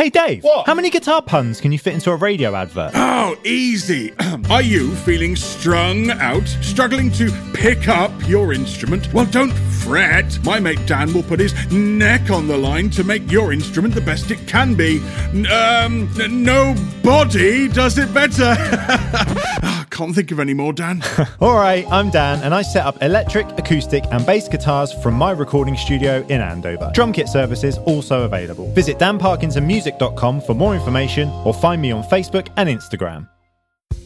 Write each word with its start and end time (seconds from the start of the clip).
Hey 0.00 0.08
Dave, 0.08 0.44
What? 0.44 0.64
how 0.64 0.72
many 0.72 0.88
guitar 0.88 1.20
puns 1.20 1.60
can 1.60 1.72
you 1.72 1.78
fit 1.78 1.92
into 1.92 2.10
a 2.10 2.16
radio 2.16 2.54
advert? 2.56 2.92
Oh, 2.94 3.36
easy. 3.44 4.14
Are 4.50 4.62
you 4.62 4.94
feeling 4.94 5.36
strung 5.36 6.10
out, 6.12 6.48
struggling 6.62 7.10
to 7.12 7.30
pick 7.52 7.86
up 7.86 8.10
your 8.26 8.54
instrument? 8.54 9.12
Well, 9.12 9.26
don't 9.26 9.52
fret. 9.52 10.42
My 10.42 10.58
mate 10.58 10.80
Dan 10.86 11.12
will 11.12 11.22
put 11.22 11.38
his 11.38 11.52
neck 11.70 12.30
on 12.30 12.48
the 12.48 12.56
line 12.56 12.88
to 12.90 13.04
make 13.04 13.30
your 13.30 13.52
instrument 13.52 13.92
the 13.94 14.00
best 14.00 14.30
it 14.30 14.46
can 14.48 14.74
be. 14.74 15.02
N- 15.34 15.46
Um, 15.52 16.08
nobody 16.44 17.68
does 17.68 17.98
it 17.98 18.14
better. 18.14 18.56
Can't 20.00 20.14
think 20.14 20.30
of 20.30 20.40
any 20.40 20.54
more, 20.54 20.72
Dan. 20.72 21.02
All 21.42 21.56
right, 21.56 21.86
I'm 21.92 22.08
Dan, 22.08 22.40
and 22.42 22.54
I 22.54 22.62
set 22.62 22.86
up 22.86 23.02
electric, 23.02 23.46
acoustic, 23.58 24.02
and 24.12 24.24
bass 24.24 24.48
guitars 24.48 24.94
from 24.94 25.12
my 25.12 25.30
recording 25.30 25.76
studio 25.76 26.24
in 26.30 26.40
Andover. 26.40 26.90
Drum 26.94 27.12
kit 27.12 27.28
services 27.28 27.76
also 27.76 28.22
available. 28.22 28.72
Visit 28.72 28.98
danparkinsonmusic.com 28.98 30.40
for 30.40 30.54
more 30.54 30.74
information 30.74 31.28
or 31.44 31.52
find 31.52 31.82
me 31.82 31.90
on 31.90 32.02
Facebook 32.04 32.48
and 32.56 32.66
Instagram. 32.66 33.28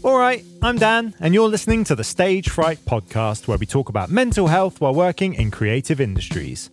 All 0.02 0.18
right, 0.18 0.44
I'm 0.62 0.78
Dan, 0.78 1.14
and 1.20 1.32
you're 1.32 1.48
listening 1.48 1.84
to 1.84 1.94
the 1.94 2.02
Stage 2.02 2.48
Fright 2.48 2.78
podcast, 2.86 3.46
where 3.46 3.56
we 3.56 3.64
talk 3.64 3.88
about 3.88 4.10
mental 4.10 4.48
health 4.48 4.80
while 4.80 4.94
working 4.96 5.34
in 5.34 5.52
creative 5.52 6.00
industries. 6.00 6.70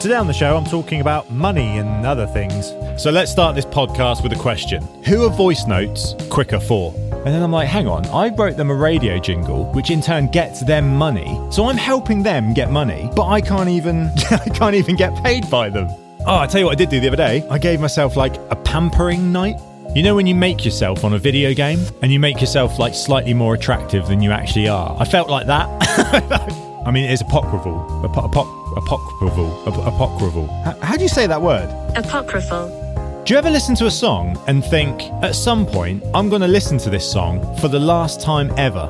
Today 0.00 0.16
on 0.16 0.26
the 0.26 0.34
show, 0.34 0.54
I'm 0.54 0.66
talking 0.66 1.00
about 1.00 1.32
money 1.32 1.78
and 1.78 2.04
other 2.04 2.26
things. 2.26 2.74
So 3.02 3.10
let's 3.10 3.32
start 3.32 3.54
this 3.54 3.64
podcast 3.64 4.22
with 4.22 4.34
a 4.34 4.38
question 4.38 4.82
Who 5.06 5.24
are 5.24 5.30
voice 5.30 5.66
notes 5.66 6.14
quicker 6.28 6.60
for? 6.60 6.92
And 7.24 7.34
then 7.34 7.42
I'm 7.42 7.50
like, 7.52 7.68
hang 7.68 7.88
on, 7.88 8.04
I 8.06 8.28
wrote 8.28 8.56
them 8.56 8.70
a 8.70 8.74
radio 8.74 9.18
jingle, 9.18 9.72
which 9.72 9.90
in 9.90 10.02
turn 10.02 10.26
gets 10.26 10.60
them 10.62 10.94
money. 10.94 11.40
So 11.50 11.66
I'm 11.66 11.76
helping 11.78 12.22
them 12.22 12.52
get 12.52 12.70
money, 12.70 13.08
but 13.16 13.26
I 13.28 13.40
can't 13.40 13.68
even 13.70 14.10
I 14.30 14.48
can't 14.50 14.74
even 14.74 14.94
get 14.96 15.14
paid 15.24 15.48
by 15.50 15.70
them. 15.70 15.88
Oh, 16.26 16.38
I 16.38 16.46
tell 16.46 16.60
you 16.60 16.66
what 16.66 16.72
I 16.72 16.74
did 16.76 16.88
do 16.90 17.00
the 17.00 17.08
other 17.08 17.16
day. 17.16 17.46
I 17.50 17.58
gave 17.58 17.80
myself 17.80 18.16
like 18.16 18.36
a 18.50 18.56
pampering 18.56 19.32
night. 19.32 19.56
You 19.94 20.02
know 20.02 20.14
when 20.16 20.26
you 20.26 20.34
make 20.34 20.64
yourself 20.64 21.04
on 21.04 21.12
a 21.14 21.18
video 21.18 21.54
game 21.54 21.78
and 22.02 22.10
you 22.12 22.18
make 22.18 22.40
yourself 22.40 22.78
like 22.78 22.94
slightly 22.94 23.32
more 23.34 23.54
attractive 23.54 24.06
than 24.08 24.20
you 24.20 24.30
actually 24.32 24.68
are? 24.68 24.96
I 24.98 25.04
felt 25.04 25.30
like 25.30 25.46
that. 25.46 25.68
I 26.86 26.90
mean, 26.90 27.04
it's 27.04 27.22
apocryphal. 27.22 28.04
Apo- 28.04 28.22
apo- 28.24 28.74
apocryphal. 28.74 29.68
Ap- 29.68 29.86
apocryphal. 29.94 30.46
How 30.82 30.96
do 30.96 31.02
you 31.02 31.08
say 31.08 31.26
that 31.26 31.40
word? 31.40 31.68
Apocryphal. 31.96 32.83
Do 33.24 33.32
you 33.32 33.38
ever 33.38 33.48
listen 33.48 33.74
to 33.76 33.86
a 33.86 33.90
song 33.90 34.38
and 34.48 34.62
think, 34.62 35.00
at 35.22 35.34
some 35.34 35.64
point, 35.64 36.04
I'm 36.12 36.28
going 36.28 36.42
to 36.42 36.48
listen 36.48 36.76
to 36.76 36.90
this 36.90 37.10
song 37.10 37.40
for 37.56 37.68
the 37.68 37.80
last 37.80 38.20
time 38.20 38.52
ever? 38.58 38.86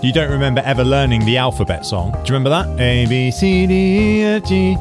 you 0.04 0.12
don't 0.12 0.30
remember 0.30 0.62
ever 0.64 0.84
learning 0.84 1.24
the 1.24 1.36
alphabet 1.36 1.84
song. 1.84 2.12
Do 2.12 2.18
you 2.18 2.38
remember 2.38 2.50
that? 2.50 2.80
A, 2.80 3.06
B, 3.06 3.32
C, 3.32 3.66
D, 3.66 4.20
E, 4.20 4.22
F, 4.22 4.44
G. 4.44 4.74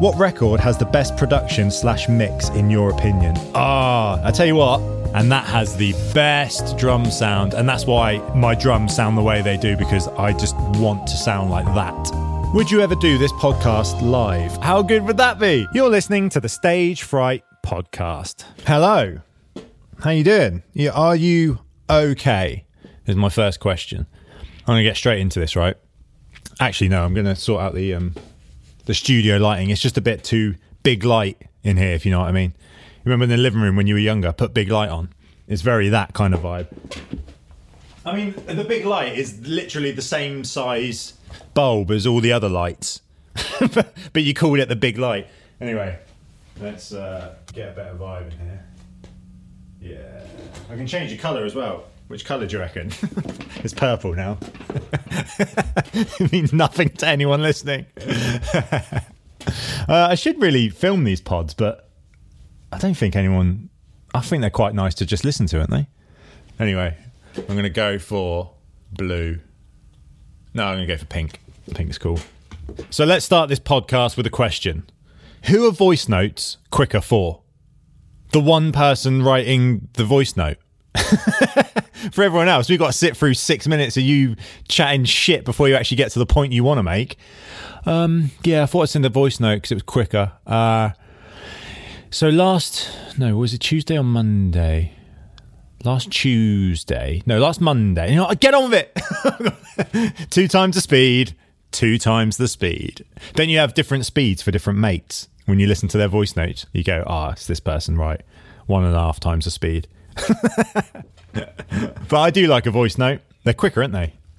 What 0.00 0.18
record 0.18 0.58
has 0.58 0.76
the 0.76 0.86
best 0.86 1.16
production 1.16 1.70
slash 1.70 2.08
mix 2.08 2.48
in 2.48 2.68
your 2.68 2.90
opinion? 2.90 3.36
Ah, 3.54 4.20
I 4.24 4.32
tell 4.32 4.46
you 4.46 4.56
what, 4.56 4.80
and 5.14 5.30
that 5.30 5.44
has 5.44 5.76
the 5.76 5.92
best 6.12 6.76
drum 6.76 7.08
sound, 7.12 7.54
and 7.54 7.68
that's 7.68 7.86
why 7.86 8.18
my 8.34 8.56
drums 8.56 8.96
sound 8.96 9.16
the 9.16 9.22
way 9.22 9.40
they 9.40 9.56
do 9.56 9.76
because 9.76 10.08
I 10.08 10.32
just 10.32 10.56
want 10.80 11.06
to 11.06 11.16
sound 11.16 11.48
like 11.48 11.66
that. 11.66 12.50
Would 12.54 12.72
you 12.72 12.80
ever 12.80 12.96
do 12.96 13.18
this 13.18 13.32
podcast 13.34 14.02
live? 14.02 14.56
How 14.56 14.82
good 14.82 15.04
would 15.04 15.16
that 15.18 15.38
be? 15.38 15.68
You're 15.72 15.90
listening 15.90 16.28
to 16.30 16.40
the 16.40 16.48
Stage 16.48 17.04
Fright 17.04 17.44
podcast. 17.64 18.44
Hello. 18.66 19.20
How 20.00 20.10
you 20.10 20.22
doing? 20.22 20.62
Yeah, 20.74 20.90
are 20.90 21.16
you 21.16 21.60
okay? 21.88 22.66
Is 23.06 23.16
my 23.16 23.30
first 23.30 23.58
question. 23.58 24.06
I'm 24.60 24.66
going 24.66 24.78
to 24.78 24.84
get 24.84 24.98
straight 24.98 25.20
into 25.20 25.40
this, 25.40 25.56
right? 25.56 25.76
Actually, 26.60 26.88
no, 26.90 27.02
I'm 27.02 27.14
going 27.14 27.26
to 27.26 27.34
sort 27.34 27.62
out 27.62 27.74
the 27.74 27.94
um 27.94 28.14
the 28.84 28.92
studio 28.92 29.38
lighting. 29.38 29.70
It's 29.70 29.80
just 29.80 29.96
a 29.96 30.02
bit 30.02 30.22
too 30.22 30.56
big 30.82 31.04
light 31.04 31.40
in 31.62 31.78
here, 31.78 31.94
if 31.94 32.04
you 32.04 32.12
know 32.12 32.20
what 32.20 32.28
I 32.28 32.32
mean. 32.32 32.52
Remember 33.04 33.24
in 33.24 33.30
the 33.30 33.38
living 33.38 33.62
room 33.62 33.76
when 33.76 33.86
you 33.86 33.94
were 33.94 34.00
younger, 34.00 34.32
put 34.32 34.52
big 34.52 34.70
light 34.70 34.90
on. 34.90 35.08
It's 35.48 35.62
very 35.62 35.88
that 35.88 36.12
kind 36.12 36.34
of 36.34 36.40
vibe. 36.40 36.68
I 38.04 38.14
mean, 38.14 38.34
the 38.46 38.64
big 38.64 38.84
light 38.84 39.16
is 39.18 39.40
literally 39.40 39.90
the 39.90 40.02
same 40.02 40.44
size 40.44 41.14
bulb 41.54 41.90
as 41.90 42.06
all 42.06 42.20
the 42.20 42.32
other 42.32 42.50
lights, 42.50 43.00
but, 43.58 43.94
but 44.12 44.22
you 44.22 44.34
called 44.34 44.58
it 44.58 44.68
the 44.68 44.76
big 44.76 44.98
light. 44.98 45.28
Anyway, 45.60 45.98
let's 46.60 46.92
uh, 46.92 47.34
get 47.52 47.70
a 47.70 47.72
better 47.72 47.94
vibe 47.94 48.32
in 48.32 48.38
here. 48.38 48.64
Yeah, 49.80 50.20
I 50.72 50.76
can 50.76 50.86
change 50.86 51.10
the 51.10 51.18
colour 51.18 51.44
as 51.44 51.54
well. 51.54 51.84
Which 52.08 52.24
colour 52.24 52.46
do 52.46 52.56
you 52.56 52.60
reckon? 52.60 52.90
it's 53.56 53.74
purple 53.74 54.14
now. 54.14 54.38
it 55.94 56.32
means 56.32 56.52
nothing 56.52 56.90
to 56.90 57.08
anyone 57.08 57.42
listening. 57.42 57.86
uh, 58.06 59.00
I 59.88 60.14
should 60.14 60.40
really 60.40 60.68
film 60.68 61.04
these 61.04 61.20
pods, 61.20 61.54
but 61.54 61.90
I 62.72 62.78
don't 62.78 62.94
think 62.94 63.16
anyone. 63.16 63.70
I 64.14 64.20
think 64.20 64.42
they're 64.42 64.50
quite 64.50 64.74
nice 64.74 64.94
to 64.96 65.06
just 65.06 65.24
listen 65.24 65.46
to, 65.46 65.58
aren't 65.58 65.70
they? 65.70 65.88
Anyway, 66.60 66.96
I'm 67.36 67.46
going 67.46 67.64
to 67.64 67.70
go 67.70 67.98
for 67.98 68.52
blue. 68.92 69.40
No, 70.52 70.64
I'm 70.64 70.76
going 70.76 70.86
to 70.86 70.94
go 70.94 70.98
for 70.98 71.06
pink. 71.06 71.40
Pink's 71.74 71.98
cool. 71.98 72.20
So 72.90 73.04
let's 73.04 73.24
start 73.24 73.48
this 73.48 73.58
podcast 73.58 74.16
with 74.16 74.26
a 74.26 74.30
question 74.30 74.84
Who 75.48 75.66
are 75.66 75.72
voice 75.72 76.08
notes 76.08 76.56
quicker 76.70 77.02
for? 77.02 77.42
The 78.32 78.40
one 78.40 78.72
person 78.72 79.22
writing 79.22 79.88
the 79.92 80.04
voice 80.04 80.38
note. 80.38 80.56
for 82.12 82.22
everyone 82.22 82.48
else, 82.48 82.70
we've 82.70 82.78
got 82.78 82.86
to 82.86 82.92
sit 82.92 83.14
through 83.14 83.34
six 83.34 83.68
minutes 83.68 83.98
of 83.98 84.04
you 84.04 84.36
chatting 84.68 85.04
shit 85.04 85.44
before 85.44 85.68
you 85.68 85.74
actually 85.74 85.98
get 85.98 86.12
to 86.12 86.18
the 86.18 86.24
point 86.24 86.54
you 86.54 86.64
want 86.64 86.78
to 86.78 86.82
make. 86.82 87.18
Um, 87.84 88.30
yeah, 88.42 88.62
I 88.62 88.66
thought 88.66 88.84
I'd 88.84 88.88
send 88.88 89.04
a 89.04 89.10
voice 89.10 89.38
note 89.38 89.56
because 89.56 89.72
it 89.72 89.74
was 89.74 89.82
quicker. 89.82 90.32
Uh, 90.46 90.90
so 92.10 92.30
last, 92.30 92.90
no, 93.18 93.36
was 93.36 93.52
it 93.52 93.58
Tuesday 93.58 93.98
or 93.98 94.04
Monday? 94.04 94.92
Last 95.84 96.10
Tuesday, 96.10 97.22
no, 97.26 97.38
last 97.38 97.60
Monday. 97.60 98.10
You 98.10 98.16
know, 98.16 98.24
what, 98.24 98.40
get 98.40 98.54
on 98.54 98.70
with 98.70 98.88
it. 98.96 100.30
two 100.30 100.48
times 100.48 100.74
the 100.74 100.80
speed, 100.80 101.36
two 101.70 101.98
times 101.98 102.38
the 102.38 102.48
speed. 102.48 103.04
Then 103.34 103.50
you 103.50 103.58
have 103.58 103.74
different 103.74 104.06
speeds 104.06 104.40
for 104.40 104.50
different 104.50 104.78
mates. 104.78 105.28
When 105.46 105.58
you 105.58 105.66
listen 105.66 105.88
to 105.90 105.98
their 105.98 106.08
voice 106.08 106.36
notes, 106.36 106.66
you 106.72 106.82
go, 106.82 107.04
ah, 107.06 107.32
it's 107.32 107.46
this 107.46 107.60
person, 107.60 107.98
right? 107.98 108.20
One 108.66 108.84
and 108.84 108.94
a 108.94 108.98
half 108.98 109.20
times 109.20 109.44
the 109.44 109.50
speed. 109.50 109.88
but 111.32 112.18
I 112.18 112.30
do 112.30 112.46
like 112.46 112.66
a 112.66 112.70
voice 112.70 112.96
note. 112.96 113.20
They're 113.44 113.52
quicker, 113.52 113.82
aren't 113.82 113.92
they? 113.92 114.14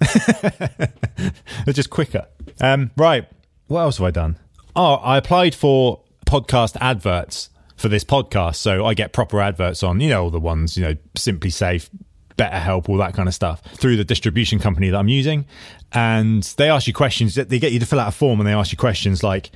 They're 1.64 1.72
just 1.72 1.90
quicker. 1.90 2.26
Um, 2.60 2.90
right. 2.96 3.28
What 3.68 3.80
else 3.80 3.98
have 3.98 4.06
I 4.06 4.10
done? 4.10 4.36
Oh, 4.74 4.94
I 4.94 5.16
applied 5.16 5.54
for 5.54 6.02
podcast 6.26 6.76
adverts 6.80 7.50
for 7.76 7.88
this 7.88 8.04
podcast. 8.04 8.56
So 8.56 8.84
I 8.84 8.94
get 8.94 9.12
proper 9.12 9.40
adverts 9.40 9.82
on, 9.82 10.00
you 10.00 10.08
know, 10.08 10.24
all 10.24 10.30
the 10.30 10.40
ones, 10.40 10.76
you 10.76 10.84
know, 10.84 10.94
SimpliSafe, 11.16 11.88
Better 12.36 12.58
Help, 12.58 12.88
all 12.88 12.96
that 12.98 13.14
kind 13.14 13.28
of 13.28 13.34
stuff 13.34 13.62
through 13.74 13.96
the 13.96 14.04
distribution 14.04 14.58
company 14.58 14.90
that 14.90 14.98
I'm 14.98 15.08
using. 15.08 15.46
And 15.92 16.42
they 16.56 16.68
ask 16.68 16.86
you 16.86 16.92
questions. 16.92 17.34
They 17.34 17.58
get 17.58 17.72
you 17.72 17.80
to 17.80 17.86
fill 17.86 18.00
out 18.00 18.08
a 18.08 18.12
form 18.12 18.40
and 18.40 18.46
they 18.46 18.52
ask 18.52 18.72
you 18.72 18.78
questions 18.78 19.22
like, 19.22 19.50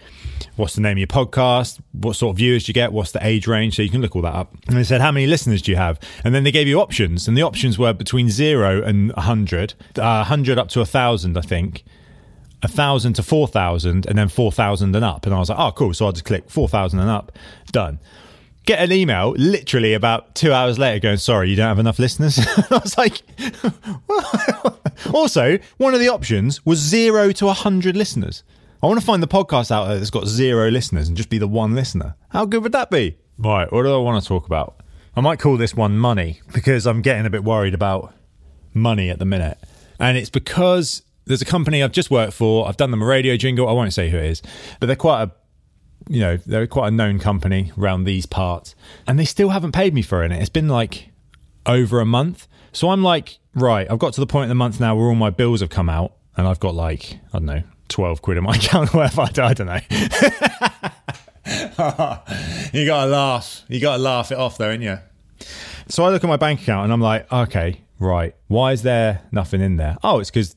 what's 0.57 0.75
the 0.75 0.81
name 0.81 0.93
of 0.93 0.99
your 0.99 1.07
podcast? 1.07 1.81
What 1.93 2.17
sort 2.17 2.35
of 2.35 2.39
viewers 2.39 2.65
do 2.65 2.71
you 2.71 2.75
get? 2.75 2.93
What's 2.93 3.13
the 3.13 3.25
age 3.27 3.47
range? 3.47 3.77
So 3.77 3.83
you 3.83 3.91
can 3.91 4.01
look 4.01 4.17
all 4.17 4.23
that 4.23 4.35
up. 4.35 4.55
And 4.69 4.77
they 4.77 4.85
said, 4.85 5.01
how 5.01 5.13
many 5.13 5.27
listeners 5.27 5.63
do 5.63 5.71
you 5.71 5.77
have? 5.77 5.99
And 6.25 6.35
then 6.35 6.45
they 6.45 6.53
gave 6.53 6.67
you 6.69 6.81
options. 6.81 7.29
And 7.29 7.37
the 7.37 7.43
options 7.43 7.79
were 7.79 7.93
between 7.93 8.29
zero 8.31 8.83
and 8.83 9.13
100, 9.13 9.75
uh, 9.97 10.01
100 10.01 10.59
up 10.59 10.69
to 10.71 10.81
1,000, 10.81 11.37
I 11.37 11.41
think. 11.41 11.85
A 12.63 12.69
thousand 12.69 13.15
to 13.15 13.23
four 13.23 13.49
thousand, 13.49 14.05
and 14.05 14.19
then 14.19 14.29
four 14.29 14.53
thousand 14.53 14.95
and 14.95 15.03
up, 15.03 15.25
and 15.25 15.35
I 15.35 15.39
was 15.39 15.49
like, 15.49 15.59
"Oh, 15.59 15.73
cool!" 15.73 15.95
So 15.95 16.05
I'll 16.05 16.13
just 16.13 16.27
click 16.27 16.51
four 16.51 16.69
thousand 16.69 16.99
and 16.99 17.09
up, 17.09 17.33
done. 17.73 17.99
Get 18.67 18.81
an 18.81 18.93
email 18.93 19.31
literally 19.31 19.95
about 19.95 20.35
two 20.35 20.53
hours 20.53 20.79
later, 20.79 20.99
going, 21.01 21.17
"Sorry, 21.17 21.49
you 21.49 21.57
don't 21.57 21.69
have 21.69 21.79
enough 21.79 21.99
listeners." 21.99 22.39
I 22.71 22.81
was 22.85 22.99
like, 22.99 23.23
also, 25.15 25.59
one 25.79 25.95
of 25.95 26.01
the 26.01 26.11
options 26.11 26.65
was 26.67 26.79
zero 26.79 27.33
to 27.33 27.49
hundred 27.49 27.97
listeners. 27.97 28.43
I 28.83 28.87
want 28.87 28.99
to 28.99 29.05
find 29.05 29.23
the 29.23 29.29
podcast 29.29 29.71
out 29.71 29.89
there 29.89 29.99
that's 29.99 30.11
got 30.11 30.27
zero 30.27 30.71
listeners 30.71 31.09
and 31.09 31.17
just 31.17 31.29
be 31.29 31.39
the 31.39 31.47
one 31.49 31.75
listener. 31.75 32.17
How 32.31 32.47
good 32.47 32.63
would 32.63 32.73
that 32.73 32.91
be? 32.91 33.19
Right, 33.37 33.71
what 33.71 33.83
do 33.83 33.93
I 33.93 33.99
want 33.99 34.23
to 34.23 34.27
talk 34.27 34.47
about? 34.47 34.81
I 35.15 35.21
might 35.21 35.39
call 35.39 35.57
this 35.57 35.75
one 35.75 35.99
money 35.99 36.41
because 36.55 36.87
I'm 36.87 37.03
getting 37.03 37.27
a 37.27 37.31
bit 37.31 37.45
worried 37.45 37.75
about 37.75 38.15
money 38.73 39.11
at 39.11 39.19
the 39.19 39.25
minute. 39.25 39.59
And 39.99 40.17
it's 40.17 40.31
because 40.31 41.03
there's 41.27 41.43
a 41.43 41.47
company 41.47 41.83
I've 41.83 41.93
just 41.93 42.11
worked 42.11 42.33
for. 42.33 42.67
I've 42.67 42.79
done 42.79 42.91
them 42.91 43.03
a 43.03 43.07
radio 43.07 43.37
jingle. 43.37 43.69
I 43.69 43.73
won't 43.73 43.93
say 43.93 44.09
who 44.09 44.17
it 44.17 44.25
is, 44.25 44.43
but 44.79 44.87
they're 44.87 44.97
quite 44.97 45.25
a 45.25 45.31
you 46.09 46.21
know, 46.21 46.39
they're 46.39 46.67
quite 46.67 46.89
a 46.89 46.91
known 46.91 47.19
company 47.19 47.73
around 47.79 48.05
these 48.05 48.27
parts. 48.27 48.75
And 49.07 49.19
they 49.19 49.25
still 49.25 49.51
haven't 49.51 49.73
paid 49.73 49.95
me 49.95 50.03
for 50.03 50.25
it. 50.25 50.33
It's 50.33 50.49
been 50.49 50.69
like 50.69 51.11
over 51.67 52.01
a 52.01 52.07
month. 52.07 52.49
So 52.73 52.91
I'm 52.91 53.03
like, 53.03 53.39
right, 53.55 53.89
I've 53.91 53.99
got 53.99 54.15
to 54.15 54.21
the 54.21 54.27
point 54.27 54.45
in 54.45 54.49
the 54.49 54.55
month 54.55 54.81
now 54.81 54.97
where 54.97 55.07
all 55.07 55.15
my 55.15 55.31
bills 55.31 55.61
have 55.61 55.71
come 55.71 55.89
out 55.91 56.15
and 56.37 56.47
I've 56.49 56.61
got 56.61 56.75
like, 56.75 57.19
I 57.33 57.39
don't 57.39 57.45
know, 57.45 57.63
12 57.91 58.23
quid 58.23 58.39
in 58.39 58.45
my 58.45 58.55
account 58.57 58.95
or 58.95 58.99
whatever. 58.99 59.23
I 59.23 59.27
don't, 59.27 59.47
I 59.47 59.55
don't 59.55 59.67
know. 59.67 59.81
you 62.81 62.87
got 62.87 63.05
to 63.05 63.11
laugh. 63.11 63.65
You 63.69 63.81
got 63.81 63.97
to 63.97 64.03
laugh 64.03 64.33
it 64.33 64.39
off 64.39 64.57
though, 64.59 64.71
ain't 64.71 64.83
you? 64.83 64.99
So 65.89 66.05
I 66.05 66.11
look 66.11 66.25
at 66.25 66.29
my 66.29 66.37
bank 66.37 66.63
account 66.63 66.85
and 66.85 66.93
I'm 66.93 67.01
like, 67.01 67.31
okay, 67.33 67.81
right. 67.99 68.35
Why 68.49 68.73
is 68.73 68.83
there 68.83 69.23
nothing 69.33 69.61
in 69.61 69.77
there? 69.77 69.97
Oh, 70.03 70.21
it's 70.21 70.31
because 70.31 70.57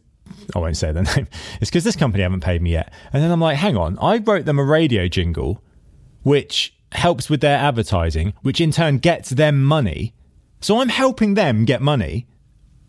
I 0.55 0.59
won't 0.59 0.77
say 0.77 0.91
the 0.91 1.03
name. 1.15 1.27
It's 1.59 1.69
because 1.69 1.83
this 1.83 1.95
company 1.95 2.23
haven't 2.23 2.41
paid 2.41 2.61
me 2.61 2.71
yet. 2.71 2.93
And 3.11 3.23
then 3.23 3.31
I'm 3.31 3.41
like, 3.41 3.57
hang 3.57 3.77
on, 3.77 3.97
I 3.99 4.17
wrote 4.17 4.45
them 4.45 4.59
a 4.59 4.63
radio 4.63 5.07
jingle, 5.07 5.61
which 6.23 6.75
helps 6.91 7.29
with 7.29 7.41
their 7.41 7.57
advertising, 7.57 8.33
which 8.41 8.61
in 8.61 8.71
turn 8.71 8.99
gets 8.99 9.31
them 9.31 9.63
money. 9.63 10.13
So 10.61 10.79
I'm 10.79 10.89
helping 10.89 11.33
them 11.33 11.65
get 11.65 11.81
money, 11.81 12.27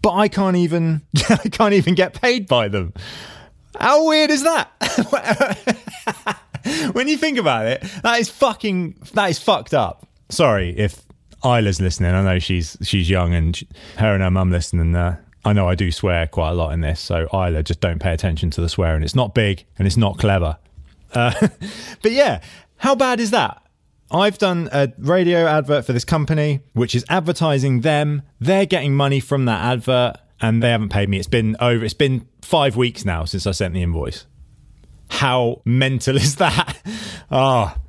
but 0.02 0.12
I 0.12 0.28
can't 0.28 0.56
even 0.56 1.02
I 1.28 1.48
can't 1.48 1.74
even 1.74 1.94
get 1.94 2.20
paid 2.20 2.46
by 2.46 2.68
them. 2.68 2.92
How 3.78 4.06
weird 4.06 4.30
is 4.30 4.44
that? 4.44 4.70
when 6.92 7.08
you 7.08 7.16
think 7.16 7.38
about 7.38 7.66
it, 7.66 7.82
that 8.02 8.20
is 8.20 8.28
fucking 8.28 8.96
that 9.14 9.30
is 9.30 9.38
fucked 9.38 9.74
up. 9.74 10.06
Sorry 10.30 10.70
if 10.76 11.02
Isla's 11.44 11.80
listening. 11.80 12.12
I 12.12 12.22
know 12.22 12.38
she's 12.38 12.76
she's 12.82 13.10
young 13.10 13.34
and 13.34 13.56
she, 13.56 13.68
her 13.98 14.14
and 14.14 14.22
her 14.22 14.30
mum 14.30 14.50
listening. 14.50 14.94
uh, 14.94 15.16
I 15.44 15.52
know 15.52 15.68
I 15.68 15.74
do 15.74 15.92
swear 15.92 16.26
quite 16.26 16.50
a 16.50 16.54
lot 16.54 16.72
in 16.72 16.80
this. 16.80 17.00
So 17.00 17.28
Isla, 17.32 17.62
just 17.62 17.80
don't 17.80 17.98
pay 17.98 18.12
attention 18.12 18.50
to 18.50 18.60
the 18.60 18.68
swearing. 18.68 19.02
It's 19.02 19.14
not 19.14 19.34
big 19.34 19.64
and 19.78 19.86
it's 19.86 19.96
not 19.96 20.18
clever. 20.18 20.56
Uh, 21.12 21.32
but 22.02 22.12
yeah, 22.12 22.40
how 22.76 22.94
bad 22.94 23.20
is 23.20 23.30
that? 23.32 23.60
I've 24.10 24.38
done 24.38 24.68
a 24.72 24.92
radio 24.98 25.46
advert 25.46 25.84
for 25.84 25.92
this 25.92 26.04
company, 26.04 26.60
which 26.72 26.94
is 26.94 27.04
advertising 27.08 27.80
them. 27.80 28.22
They're 28.38 28.66
getting 28.66 28.94
money 28.94 29.20
from 29.20 29.46
that 29.46 29.60
advert, 29.64 30.16
and 30.48 30.62
they 30.62 30.70
haven't 30.70 30.90
paid 30.90 31.08
me. 31.08 31.18
It's 31.18 31.26
been 31.26 31.56
over. 31.58 31.84
It's 31.84 31.94
been 31.94 32.26
five 32.42 32.76
weeks 32.76 33.04
now 33.04 33.24
since 33.24 33.46
I 33.46 33.52
sent 33.52 33.72
the 33.72 33.82
invoice. 33.82 34.26
How 35.08 35.62
mental 35.64 36.16
is 36.26 36.36
that? 36.36 36.82
Ah. 37.30 37.74
oh. 37.76 37.80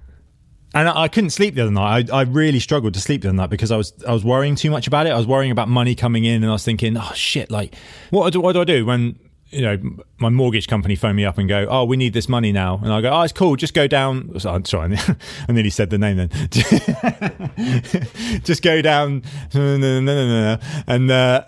And 0.73 0.89
I, 0.89 1.07
couldn't 1.07 1.29
sleep 1.29 1.55
the 1.55 1.61
other 1.61 1.71
night. 1.71 2.09
I, 2.11 2.19
I 2.19 2.21
really 2.23 2.59
struggled 2.59 2.95
to 2.95 2.99
sleep 2.99 3.21
the 3.21 3.29
other 3.29 3.37
night 3.37 3.49
because 3.49 3.71
I 3.71 3.77
was 3.77 3.93
I 4.05 4.11
was 4.11 4.25
worrying 4.25 4.55
too 4.55 4.69
much 4.69 4.87
about 4.87 5.07
it. 5.07 5.11
I 5.11 5.17
was 5.17 5.25
worrying 5.25 5.51
about 5.51 5.69
money 5.69 5.95
coming 5.95 6.25
in, 6.25 6.43
and 6.43 6.47
I 6.47 6.51
was 6.51 6.65
thinking, 6.65 6.97
oh 6.97 7.11
shit, 7.13 7.49
like 7.49 7.75
what 8.09 8.33
do 8.33 8.41
what 8.41 8.53
do 8.53 8.61
I 8.61 8.65
do 8.65 8.85
when 8.85 9.17
you 9.49 9.61
know 9.61 9.77
my 10.17 10.29
mortgage 10.29 10.67
company 10.67 10.95
phone 10.95 11.15
me 11.15 11.25
up 11.25 11.37
and 11.37 11.47
go, 11.47 11.67
oh, 11.69 11.85
we 11.85 11.97
need 11.97 12.13
this 12.13 12.27
money 12.27 12.51
now, 12.51 12.79
and 12.83 12.91
I 12.91 13.01
go, 13.01 13.09
oh, 13.09 13.21
it's 13.21 13.33
cool, 13.33 13.55
just 13.55 13.73
go 13.73 13.87
down. 13.87 14.35
I'm 14.45 14.65
sorry, 14.65 14.97
I 15.47 15.51
nearly 15.51 15.69
said 15.69 15.89
the 15.89 15.97
name 15.97 16.17
then. 16.17 16.29
just 18.43 18.61
go 18.61 18.81
down, 18.81 19.23
and 19.53 21.11
uh, 21.11 21.45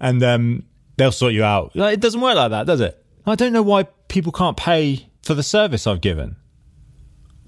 and 0.00 0.22
um, 0.22 0.64
they'll 0.96 1.12
sort 1.12 1.32
you 1.32 1.44
out. 1.44 1.72
It 1.74 2.00
doesn't 2.00 2.20
work 2.20 2.36
like 2.36 2.50
that, 2.50 2.66
does 2.66 2.80
it? 2.80 2.98
I 3.26 3.34
don't 3.34 3.52
know 3.52 3.62
why 3.62 3.84
people 4.08 4.32
can't 4.32 4.56
pay 4.56 5.08
for 5.22 5.34
the 5.34 5.42
service 5.42 5.86
I've 5.86 6.00
given. 6.00 6.36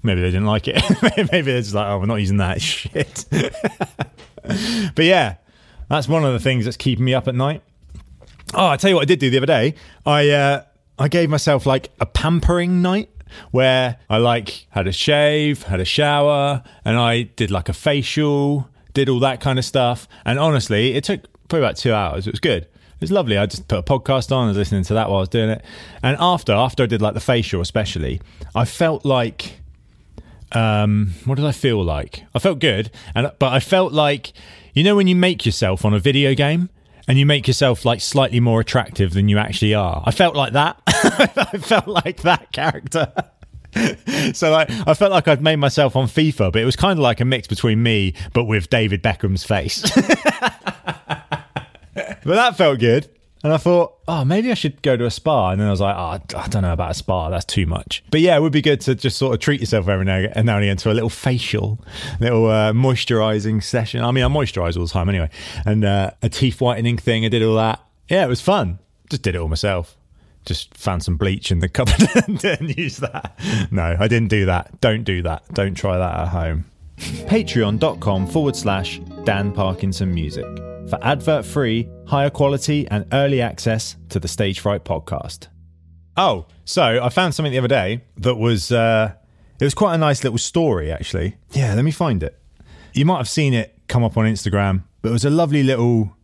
Maybe 0.03 0.21
they 0.21 0.27
didn't 0.27 0.45
like 0.45 0.67
it. 0.67 0.81
Maybe 1.31 1.51
they're 1.51 1.61
just 1.61 1.73
like, 1.73 1.87
oh, 1.87 1.99
we're 1.99 2.05
not 2.05 2.17
using 2.17 2.37
that 2.37 2.61
shit. 2.61 3.25
but 4.93 5.03
yeah, 5.03 5.35
that's 5.89 6.07
one 6.07 6.23
of 6.23 6.31
the 6.31 6.39
things 6.39 6.65
that's 6.65 6.77
keeping 6.77 7.03
me 7.03 7.13
up 7.13 7.27
at 7.27 7.35
night. 7.35 7.63
Oh, 8.53 8.67
I 8.67 8.77
tell 8.77 8.89
you 8.89 8.95
what 8.95 9.03
I 9.03 9.05
did 9.05 9.19
do 9.19 9.29
the 9.29 9.37
other 9.37 9.45
day. 9.45 9.75
I 10.05 10.29
uh, 10.29 10.63
I 10.97 11.07
gave 11.07 11.29
myself 11.29 11.65
like 11.65 11.91
a 11.99 12.05
pampering 12.05 12.81
night 12.81 13.09
where 13.51 13.97
I 14.09 14.17
like 14.17 14.67
had 14.69 14.87
a 14.87 14.91
shave, 14.91 15.63
had 15.63 15.79
a 15.79 15.85
shower, 15.85 16.63
and 16.83 16.97
I 16.97 17.23
did 17.23 17.51
like 17.51 17.69
a 17.69 17.73
facial, 17.73 18.69
did 18.93 19.09
all 19.09 19.19
that 19.19 19.41
kind 19.41 19.59
of 19.59 19.65
stuff. 19.65 20.07
And 20.25 20.39
honestly, 20.39 20.93
it 20.93 21.03
took 21.03 21.21
probably 21.47 21.65
about 21.65 21.77
two 21.77 21.93
hours. 21.93 22.27
It 22.27 22.31
was 22.31 22.39
good. 22.39 22.63
It 22.63 23.01
was 23.01 23.11
lovely. 23.11 23.37
I 23.37 23.45
just 23.45 23.67
put 23.67 23.79
a 23.79 23.83
podcast 23.83 24.31
on, 24.31 24.45
I 24.45 24.47
was 24.49 24.57
listening 24.57 24.83
to 24.83 24.93
that 24.93 25.09
while 25.09 25.17
I 25.17 25.21
was 25.21 25.29
doing 25.29 25.49
it. 25.49 25.65
And 26.01 26.15
after, 26.19 26.53
after 26.53 26.83
I 26.83 26.85
did 26.85 27.01
like 27.01 27.13
the 27.13 27.19
facial, 27.19 27.59
especially, 27.59 28.21
I 28.55 28.63
felt 28.63 29.03
like 29.03 29.59
um, 30.53 31.13
what 31.25 31.35
did 31.35 31.45
I 31.45 31.51
feel 31.51 31.83
like? 31.83 32.23
I 32.33 32.39
felt 32.39 32.59
good, 32.59 32.89
and 33.13 33.31
but 33.39 33.51
I 33.51 33.59
felt 33.59 33.91
like 33.91 34.31
you 34.73 34.83
know 34.83 34.95
when 34.95 35.07
you 35.07 35.15
make 35.15 35.45
yourself 35.45 35.83
on 35.83 35.93
a 35.93 35.99
video 35.99 36.33
game 36.33 36.69
and 37.07 37.17
you 37.17 37.25
make 37.25 37.47
yourself 37.47 37.85
like 37.85 38.01
slightly 38.01 38.39
more 38.39 38.59
attractive 38.59 39.13
than 39.13 39.29
you 39.29 39.37
actually 39.37 39.73
are. 39.73 40.03
I 40.05 40.11
felt 40.11 40.35
like 40.35 40.53
that. 40.53 40.81
I 40.87 41.57
felt 41.57 41.87
like 41.87 42.21
that 42.21 42.51
character. 42.51 43.11
so 44.33 44.51
like 44.51 44.69
I 44.87 44.93
felt 44.93 45.11
like 45.11 45.27
I'd 45.27 45.41
made 45.41 45.57
myself 45.57 45.95
on 45.95 46.07
FIFA, 46.07 46.51
but 46.51 46.61
it 46.61 46.65
was 46.65 46.75
kind 46.75 46.97
of 46.97 47.03
like 47.03 47.19
a 47.19 47.25
mix 47.25 47.47
between 47.47 47.83
me 47.83 48.13
but 48.33 48.45
with 48.45 48.69
David 48.69 49.01
Beckham's 49.01 49.43
face. 49.43 49.81
but 49.95 49.95
that 52.23 52.57
felt 52.57 52.79
good. 52.79 53.09
And 53.45 53.53
I 53.53 53.57
thought, 53.57 53.99
oh, 54.07 54.25
maybe 54.25 54.49
I 54.49 54.55
should 54.55 54.81
go 54.81 54.97
to 54.97 55.05
a 55.05 55.11
spa. 55.11 55.51
And 55.51 55.61
then 55.61 55.67
I 55.67 55.69
was 55.69 55.79
like, 55.79 55.95
oh, 55.95 56.35
I 56.35 56.47
don't 56.47 56.63
know 56.63 56.73
about 56.73 56.89
a 56.89 56.93
spa. 56.95 57.29
That's 57.29 57.45
too 57.45 57.67
much. 57.67 58.03
But 58.09 58.21
yeah, 58.21 58.35
it 58.35 58.41
would 58.41 58.51
be 58.51 58.63
good 58.63 58.81
to 58.81 58.95
just 58.95 59.19
sort 59.19 59.35
of 59.35 59.39
treat 59.39 59.59
yourself 59.59 59.87
every 59.87 60.03
now 60.03 60.15
and 60.15 60.49
again 60.49 60.77
to 60.77 60.91
a 60.91 60.93
little 60.93 61.11
facial, 61.11 61.79
little 62.19 62.47
uh, 62.49 62.73
moisturizing 62.73 63.61
session. 63.61 64.03
I 64.03 64.09
mean, 64.09 64.23
I 64.23 64.29
moisturize 64.29 64.75
all 64.77 64.85
the 64.85 64.91
time 64.91 65.09
anyway. 65.09 65.29
And 65.63 65.85
uh, 65.85 66.09
a 66.23 66.29
teeth 66.29 66.59
whitening 66.59 66.97
thing. 66.97 67.23
I 67.23 67.27
did 67.29 67.43
all 67.43 67.57
that. 67.57 67.85
Yeah, 68.09 68.25
it 68.25 68.29
was 68.29 68.41
fun. 68.41 68.79
Just 69.11 69.21
did 69.21 69.35
it 69.35 69.37
all 69.37 69.47
myself. 69.47 69.95
Just 70.47 70.75
found 70.75 71.03
some 71.03 71.15
bleach 71.15 71.51
in 71.51 71.59
the 71.59 71.69
cupboard 71.69 72.01
and 72.43 72.75
used 72.75 73.01
that. 73.01 73.37
No, 73.69 73.95
I 73.99 74.07
didn't 74.07 74.29
do 74.29 74.47
that. 74.47 74.81
Don't 74.81 75.03
do 75.03 75.21
that. 75.21 75.43
Don't 75.53 75.75
try 75.75 75.99
that 75.99 76.19
at 76.19 76.27
home. 76.29 76.65
Patreon.com 76.97 78.25
forward 78.25 78.55
slash 78.55 78.99
Dan 79.23 79.51
Parkinson 79.51 80.15
Music 80.15 80.47
for 80.89 80.99
advert 81.01 81.45
free, 81.45 81.89
higher 82.07 82.29
quality, 82.29 82.87
and 82.89 83.05
early 83.11 83.41
access 83.41 83.95
to 84.09 84.19
the 84.19 84.27
Stage 84.27 84.59
Fright 84.59 84.85
podcast. 84.85 85.47
Oh, 86.17 86.47
so 86.63 87.03
I 87.03 87.09
found 87.09 87.35
something 87.35 87.51
the 87.51 87.57
other 87.57 87.67
day 87.67 88.03
that 88.17 88.35
was 88.35 88.71
uh, 88.71 89.13
it 89.59 89.63
was 89.63 89.73
quite 89.73 89.95
a 89.95 89.97
nice 89.97 90.23
little 90.23 90.37
story 90.37 90.91
actually. 90.91 91.35
Yeah, 91.51 91.73
let 91.73 91.83
me 91.83 91.91
find 91.91 92.23
it. 92.23 92.39
You 92.93 93.05
might 93.05 93.17
have 93.17 93.29
seen 93.29 93.53
it 93.53 93.77
come 93.87 94.03
up 94.03 94.17
on 94.17 94.25
Instagram, 94.25 94.83
but 95.01 95.09
it 95.09 95.13
was 95.13 95.25
a 95.25 95.29
lovely 95.29 95.63
little. 95.63 96.15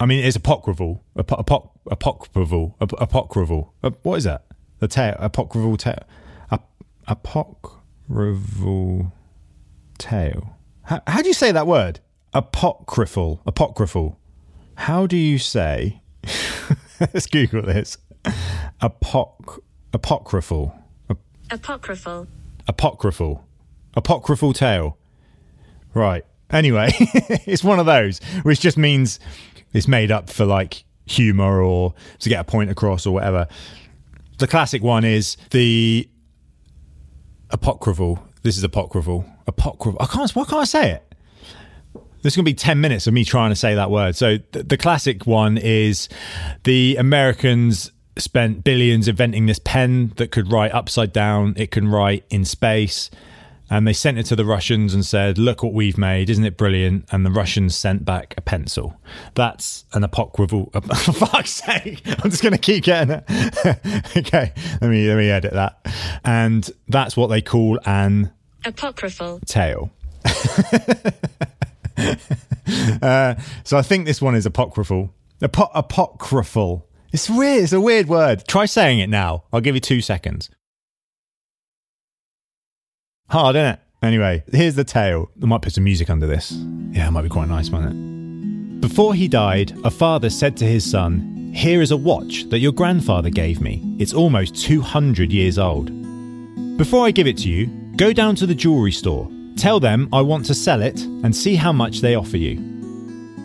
I 0.00 0.06
mean, 0.06 0.24
it's 0.24 0.36
apocryphal, 0.36 1.04
apoc- 1.16 1.70
apocryphal, 1.90 2.76
apocryphal. 2.80 3.74
What 4.02 4.16
is 4.16 4.24
that? 4.24 4.46
The 4.80 4.88
tale, 4.88 5.16
apocryphal 5.18 5.76
tale, 5.76 6.02
apocryphal 7.06 9.12
tale. 9.98 10.56
How, 10.82 11.00
how 11.06 11.22
do 11.22 11.28
you 11.28 11.34
say 11.34 11.52
that 11.52 11.66
word? 11.66 12.00
Apocryphal. 12.32 13.42
Apocryphal. 13.46 14.18
How 14.76 15.06
do 15.06 15.16
you 15.16 15.38
say? 15.38 16.00
let's 17.00 17.26
Google 17.26 17.62
this. 17.62 17.98
Apoc 18.80 19.60
apocryphal. 19.92 20.74
Apocryphal. 21.50 22.26
Apocryphal. 22.66 23.44
Apocryphal 23.94 24.52
tale. 24.52 24.98
Right. 25.94 26.24
Anyway, 26.50 26.88
it's 27.46 27.64
one 27.64 27.78
of 27.78 27.86
those, 27.86 28.20
which 28.42 28.60
just 28.60 28.78
means 28.78 29.18
it's 29.72 29.88
made 29.88 30.10
up 30.10 30.30
for 30.30 30.44
like 30.44 30.84
humor 31.06 31.62
or 31.62 31.94
to 32.20 32.28
get 32.28 32.40
a 32.40 32.44
point 32.44 32.70
across 32.70 33.06
or 33.06 33.12
whatever. 33.12 33.46
The 34.38 34.46
classic 34.46 34.82
one 34.82 35.04
is 35.04 35.36
the 35.50 36.08
apocryphal. 37.50 38.22
This 38.42 38.56
is 38.56 38.64
apocryphal. 38.64 39.24
Apocryphal. 39.46 40.00
I 40.00 40.06
can't. 40.06 40.30
Why 40.34 40.44
can't 40.44 40.62
I 40.62 40.64
say 40.64 40.90
it? 40.92 41.11
This 42.22 42.32
is 42.32 42.36
going 42.36 42.44
to 42.44 42.50
be 42.50 42.54
10 42.54 42.80
minutes 42.80 43.06
of 43.06 43.14
me 43.14 43.24
trying 43.24 43.50
to 43.50 43.56
say 43.56 43.74
that 43.74 43.90
word. 43.90 44.16
So, 44.16 44.38
th- 44.38 44.66
the 44.68 44.76
classic 44.76 45.26
one 45.26 45.58
is 45.58 46.08
the 46.64 46.96
Americans 46.96 47.90
spent 48.18 48.62
billions 48.62 49.08
inventing 49.08 49.46
this 49.46 49.58
pen 49.64 50.12
that 50.16 50.30
could 50.30 50.50
write 50.52 50.72
upside 50.72 51.12
down, 51.12 51.54
it 51.56 51.70
can 51.70 51.88
write 51.88 52.24
in 52.30 52.44
space. 52.44 53.10
And 53.70 53.88
they 53.88 53.94
sent 53.94 54.18
it 54.18 54.24
to 54.24 54.36
the 54.36 54.44
Russians 54.44 54.92
and 54.92 55.04
said, 55.04 55.38
Look 55.38 55.62
what 55.62 55.72
we've 55.72 55.96
made. 55.96 56.28
Isn't 56.28 56.44
it 56.44 56.58
brilliant? 56.58 57.06
And 57.10 57.24
the 57.24 57.30
Russians 57.30 57.74
sent 57.74 58.04
back 58.04 58.34
a 58.36 58.42
pencil. 58.42 59.00
That's 59.34 59.86
an 59.94 60.04
apocryphal. 60.04 60.70
For 60.94 61.12
fuck's 61.12 61.52
sake. 61.52 62.02
I'm 62.06 62.30
just 62.30 62.42
going 62.42 62.52
to 62.52 62.58
keep 62.58 62.84
getting 62.84 63.14
it. 63.14 63.24
okay. 64.16 64.52
Let 64.82 64.90
me, 64.90 65.08
let 65.08 65.16
me 65.16 65.30
edit 65.30 65.54
that. 65.54 65.86
And 66.22 66.70
that's 66.88 67.16
what 67.16 67.28
they 67.28 67.40
call 67.40 67.80
an 67.86 68.30
apocryphal 68.66 69.40
tale. 69.46 69.90
uh, 73.02 73.34
so 73.64 73.76
I 73.76 73.82
think 73.82 74.06
this 74.06 74.20
one 74.22 74.34
is 74.34 74.46
apocryphal. 74.46 75.12
Apo- 75.42 75.70
apocryphal. 75.74 76.86
It's 77.12 77.28
weird. 77.28 77.64
It's 77.64 77.72
a 77.72 77.80
weird 77.80 78.08
word. 78.08 78.46
Try 78.46 78.64
saying 78.64 79.00
it 79.00 79.08
now. 79.08 79.44
I'll 79.52 79.60
give 79.60 79.74
you 79.74 79.80
two 79.80 80.00
seconds. 80.00 80.50
Hard, 83.28 83.56
isn't 83.56 83.74
it? 83.74 83.80
Anyway, 84.02 84.42
here's 84.52 84.74
the 84.74 84.84
tale. 84.84 85.30
I 85.42 85.46
might 85.46 85.62
put 85.62 85.72
some 85.72 85.84
music 85.84 86.10
under 86.10 86.26
this. 86.26 86.52
Yeah, 86.90 87.08
it 87.08 87.10
might 87.12 87.22
be 87.22 87.28
quite 87.28 87.48
nice, 87.48 87.70
mightn't 87.70 87.92
it? 87.92 88.80
Before 88.80 89.14
he 89.14 89.28
died, 89.28 89.72
a 89.84 89.90
father 89.90 90.28
said 90.28 90.56
to 90.56 90.64
his 90.64 90.88
son, 90.90 91.52
Here 91.54 91.80
is 91.80 91.92
a 91.92 91.96
watch 91.96 92.48
that 92.50 92.58
your 92.58 92.72
grandfather 92.72 93.30
gave 93.30 93.60
me. 93.60 93.96
It's 93.98 94.12
almost 94.12 94.56
200 94.56 95.30
years 95.30 95.58
old. 95.58 95.86
Before 96.76 97.06
I 97.06 97.10
give 97.12 97.26
it 97.28 97.38
to 97.38 97.48
you, 97.48 97.66
go 97.96 98.12
down 98.12 98.34
to 98.36 98.46
the 98.46 98.54
jewellery 98.54 98.90
store 98.90 99.30
Tell 99.56 99.80
them 99.80 100.08
I 100.12 100.20
want 100.20 100.46
to 100.46 100.54
sell 100.54 100.82
it 100.82 101.00
and 101.02 101.34
see 101.34 101.54
how 101.54 101.72
much 101.72 102.00
they 102.00 102.14
offer 102.14 102.36
you. 102.36 102.56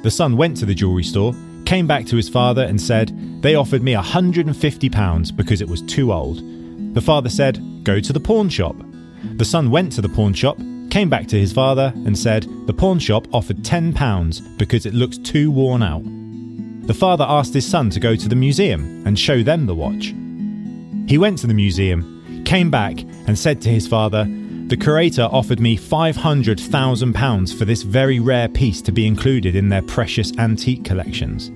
The 0.04 0.12
son 0.12 0.38
went 0.38 0.58
to 0.58 0.66
the 0.66 0.76
jewellery 0.76 1.04
store, 1.04 1.34
came 1.66 1.88
back 1.88 2.06
to 2.08 2.16
his 2.16 2.30
father, 2.30 2.64
and 2.64 2.80
said, 2.82 3.12
They 3.42 3.56
offered 3.56 3.84
me 3.84 3.94
£150 3.94 5.36
because 5.36 5.62
it 5.62 5.68
was 5.68 5.82
too 5.82 6.14
old. 6.14 6.42
The 6.94 7.02
father 7.02 7.30
said, 7.30 7.62
Go 7.84 8.00
to 8.00 8.14
the 8.14 8.20
pawn 8.20 8.50
shop. 8.50 8.76
The 9.36 9.46
son 9.46 9.70
went 9.70 9.92
to 9.94 10.02
the 10.02 10.10
pawn 10.10 10.34
shop, 10.34 10.58
came 10.90 11.10
back 11.10 11.28
to 11.28 11.40
his 11.40 11.52
father, 11.52 11.92
and 11.96 12.18
said, 12.18 12.48
The 12.68 12.74
pawn 12.74 13.00
shop 13.00 13.28
offered 13.34 13.58
£10 13.58 14.58
because 14.58 14.86
it 14.86 14.94
looks 14.94 15.18
too 15.18 15.52
worn 15.52 15.84
out. 15.84 16.04
The 16.88 16.94
father 16.94 17.26
asked 17.28 17.54
his 17.54 17.68
son 17.68 17.90
to 17.90 18.00
go 18.00 18.16
to 18.16 18.30
the 18.30 18.36
museum 18.36 19.06
and 19.06 19.20
show 19.20 19.44
them 19.44 19.66
the 19.66 19.76
watch. 19.76 20.14
He 21.08 21.18
went 21.18 21.38
to 21.40 21.48
the 21.48 21.54
museum, 21.54 22.44
came 22.46 22.72
back, 22.72 23.02
and 23.28 23.38
said 23.38 23.62
to 23.62 23.70
his 23.70 23.88
father, 23.88 24.26
The 24.68 24.76
curator 24.76 25.30
offered 25.32 25.62
me 25.62 25.78
£500,000 25.78 27.58
for 27.58 27.64
this 27.64 27.84
very 27.84 28.20
rare 28.20 28.50
piece 28.50 28.82
to 28.82 28.92
be 28.92 29.08
included 29.08 29.56
in 29.56 29.70
their 29.70 29.82
precious 29.82 30.38
antique 30.38 30.84
collections. 30.84 31.50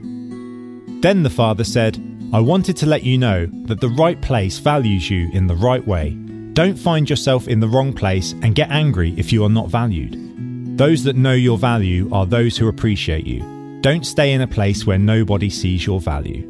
Then 1.02 1.22
the 1.22 1.30
father 1.30 1.66
said, 1.66 2.02
I 2.32 2.40
wanted 2.40 2.78
to 2.78 2.86
let 2.86 3.04
you 3.04 3.18
know 3.18 3.48
that 3.66 3.82
the 3.82 3.90
right 3.90 4.22
place 4.22 4.60
values 4.60 5.10
you 5.10 5.30
in 5.34 5.48
the 5.48 5.58
right 5.58 5.86
way. 5.86 6.12
Don't 6.54 6.80
find 6.80 7.10
yourself 7.10 7.50
in 7.50 7.60
the 7.60 7.68
wrong 7.68 7.92
place 7.92 8.32
and 8.44 8.56
get 8.56 8.72
angry 8.72 9.14
if 9.18 9.34
you 9.34 9.44
are 9.44 9.50
not 9.50 9.70
valued. 9.70 10.78
Those 10.78 11.04
that 11.04 11.18
know 11.18 11.34
your 11.34 11.58
value 11.58 12.10
are 12.14 12.26
those 12.26 12.58
who 12.58 12.70
appreciate 12.70 13.28
you. 13.28 13.42
Don't 13.82 14.06
stay 14.06 14.32
in 14.32 14.40
a 14.40 14.48
place 14.48 14.86
where 14.86 14.98
nobody 14.98 15.50
sees 15.50 15.86
your 15.86 16.00
value. 16.00 16.48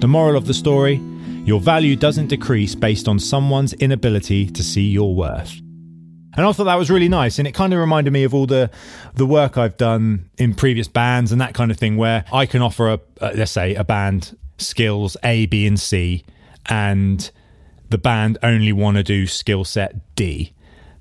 The 0.00 0.08
moral 0.08 0.36
of 0.36 0.46
the 0.46 0.54
story 0.54 1.00
your 1.44 1.60
value 1.60 1.94
doesn't 1.94 2.26
decrease 2.26 2.74
based 2.74 3.06
on 3.06 3.20
someone's 3.20 3.74
inability 3.74 4.50
to 4.50 4.64
see 4.64 4.88
your 4.88 5.14
worth. 5.14 5.60
And 6.36 6.46
I 6.46 6.52
thought 6.52 6.64
that 6.64 6.76
was 6.76 6.90
really 6.90 7.08
nice, 7.08 7.38
and 7.38 7.48
it 7.48 7.52
kind 7.52 7.72
of 7.72 7.80
reminded 7.80 8.12
me 8.12 8.24
of 8.24 8.34
all 8.34 8.46
the 8.46 8.70
the 9.14 9.26
work 9.26 9.58
I've 9.58 9.76
done 9.76 10.30
in 10.38 10.54
previous 10.54 10.86
bands 10.86 11.32
and 11.32 11.40
that 11.40 11.54
kind 11.54 11.70
of 11.70 11.76
thing, 11.76 11.96
where 11.96 12.24
I 12.32 12.46
can 12.46 12.62
offer 12.62 12.88
a, 12.88 13.00
let's 13.20 13.50
say 13.50 13.74
a 13.74 13.84
band 13.84 14.36
skills 14.58 15.16
A, 15.24 15.46
B, 15.46 15.66
and 15.66 15.78
C, 15.78 16.24
and 16.66 17.30
the 17.88 17.98
band 17.98 18.38
only 18.42 18.72
want 18.72 18.96
to 18.96 19.02
do 19.02 19.26
skill 19.26 19.64
set 19.64 20.14
D, 20.14 20.54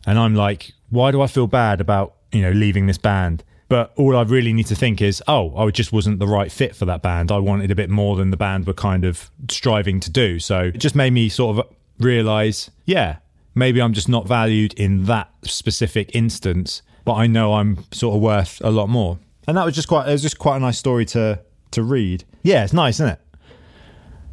and 0.07 0.17
I'm 0.17 0.33
like, 0.33 0.71
why 0.89 1.11
do 1.11 1.21
I 1.21 1.27
feel 1.27 1.47
bad 1.47 1.79
about 1.79 2.15
you 2.31 2.41
know 2.41 2.51
leaving 2.51 2.87
this 2.87 2.97
band? 2.97 3.43
But 3.67 3.93
all 3.97 4.17
I 4.17 4.23
really 4.23 4.51
need 4.51 4.65
to 4.65 4.75
think 4.75 4.99
is, 4.99 5.21
oh, 5.27 5.55
I 5.55 5.69
just 5.69 5.93
wasn't 5.93 6.17
the 6.17 6.25
right 6.25 6.51
fit 6.51 6.75
for 6.75 6.85
that 6.85 7.03
band. 7.03 7.31
I 7.31 7.37
wanted 7.37 7.69
a 7.69 7.75
bit 7.75 7.91
more 7.91 8.15
than 8.15 8.31
the 8.31 8.37
band 8.37 8.65
were 8.65 8.73
kind 8.73 9.05
of 9.05 9.29
striving 9.47 9.99
to 9.99 10.09
do. 10.09 10.39
So 10.39 10.71
it 10.73 10.79
just 10.79 10.95
made 10.95 11.13
me 11.13 11.29
sort 11.29 11.59
of 11.59 11.67
realize, 11.99 12.71
yeah, 12.85 13.17
maybe 13.59 13.81
I'm 13.81 13.93
just 13.93 14.09
not 14.09 14.27
valued 14.27 14.73
in 14.73 15.05
that 15.05 15.29
specific 15.43 16.15
instance, 16.15 16.81
but 17.05 17.13
I 17.13 17.27
know 17.27 17.53
I'm 17.53 17.85
sort 17.91 18.15
of 18.15 18.21
worth 18.21 18.61
a 18.63 18.71
lot 18.71 18.89
more. 18.89 19.19
And 19.47 19.57
that 19.57 19.65
was 19.65 19.75
just 19.75 19.87
quite 19.87 20.07
it 20.07 20.11
was 20.11 20.21
just 20.21 20.39
quite 20.39 20.57
a 20.57 20.59
nice 20.59 20.77
story 20.77 21.05
to 21.05 21.41
to 21.71 21.83
read. 21.83 22.23
Yeah, 22.43 22.63
it's 22.63 22.73
nice, 22.73 22.95
isn't 22.95 23.09
it? 23.09 23.19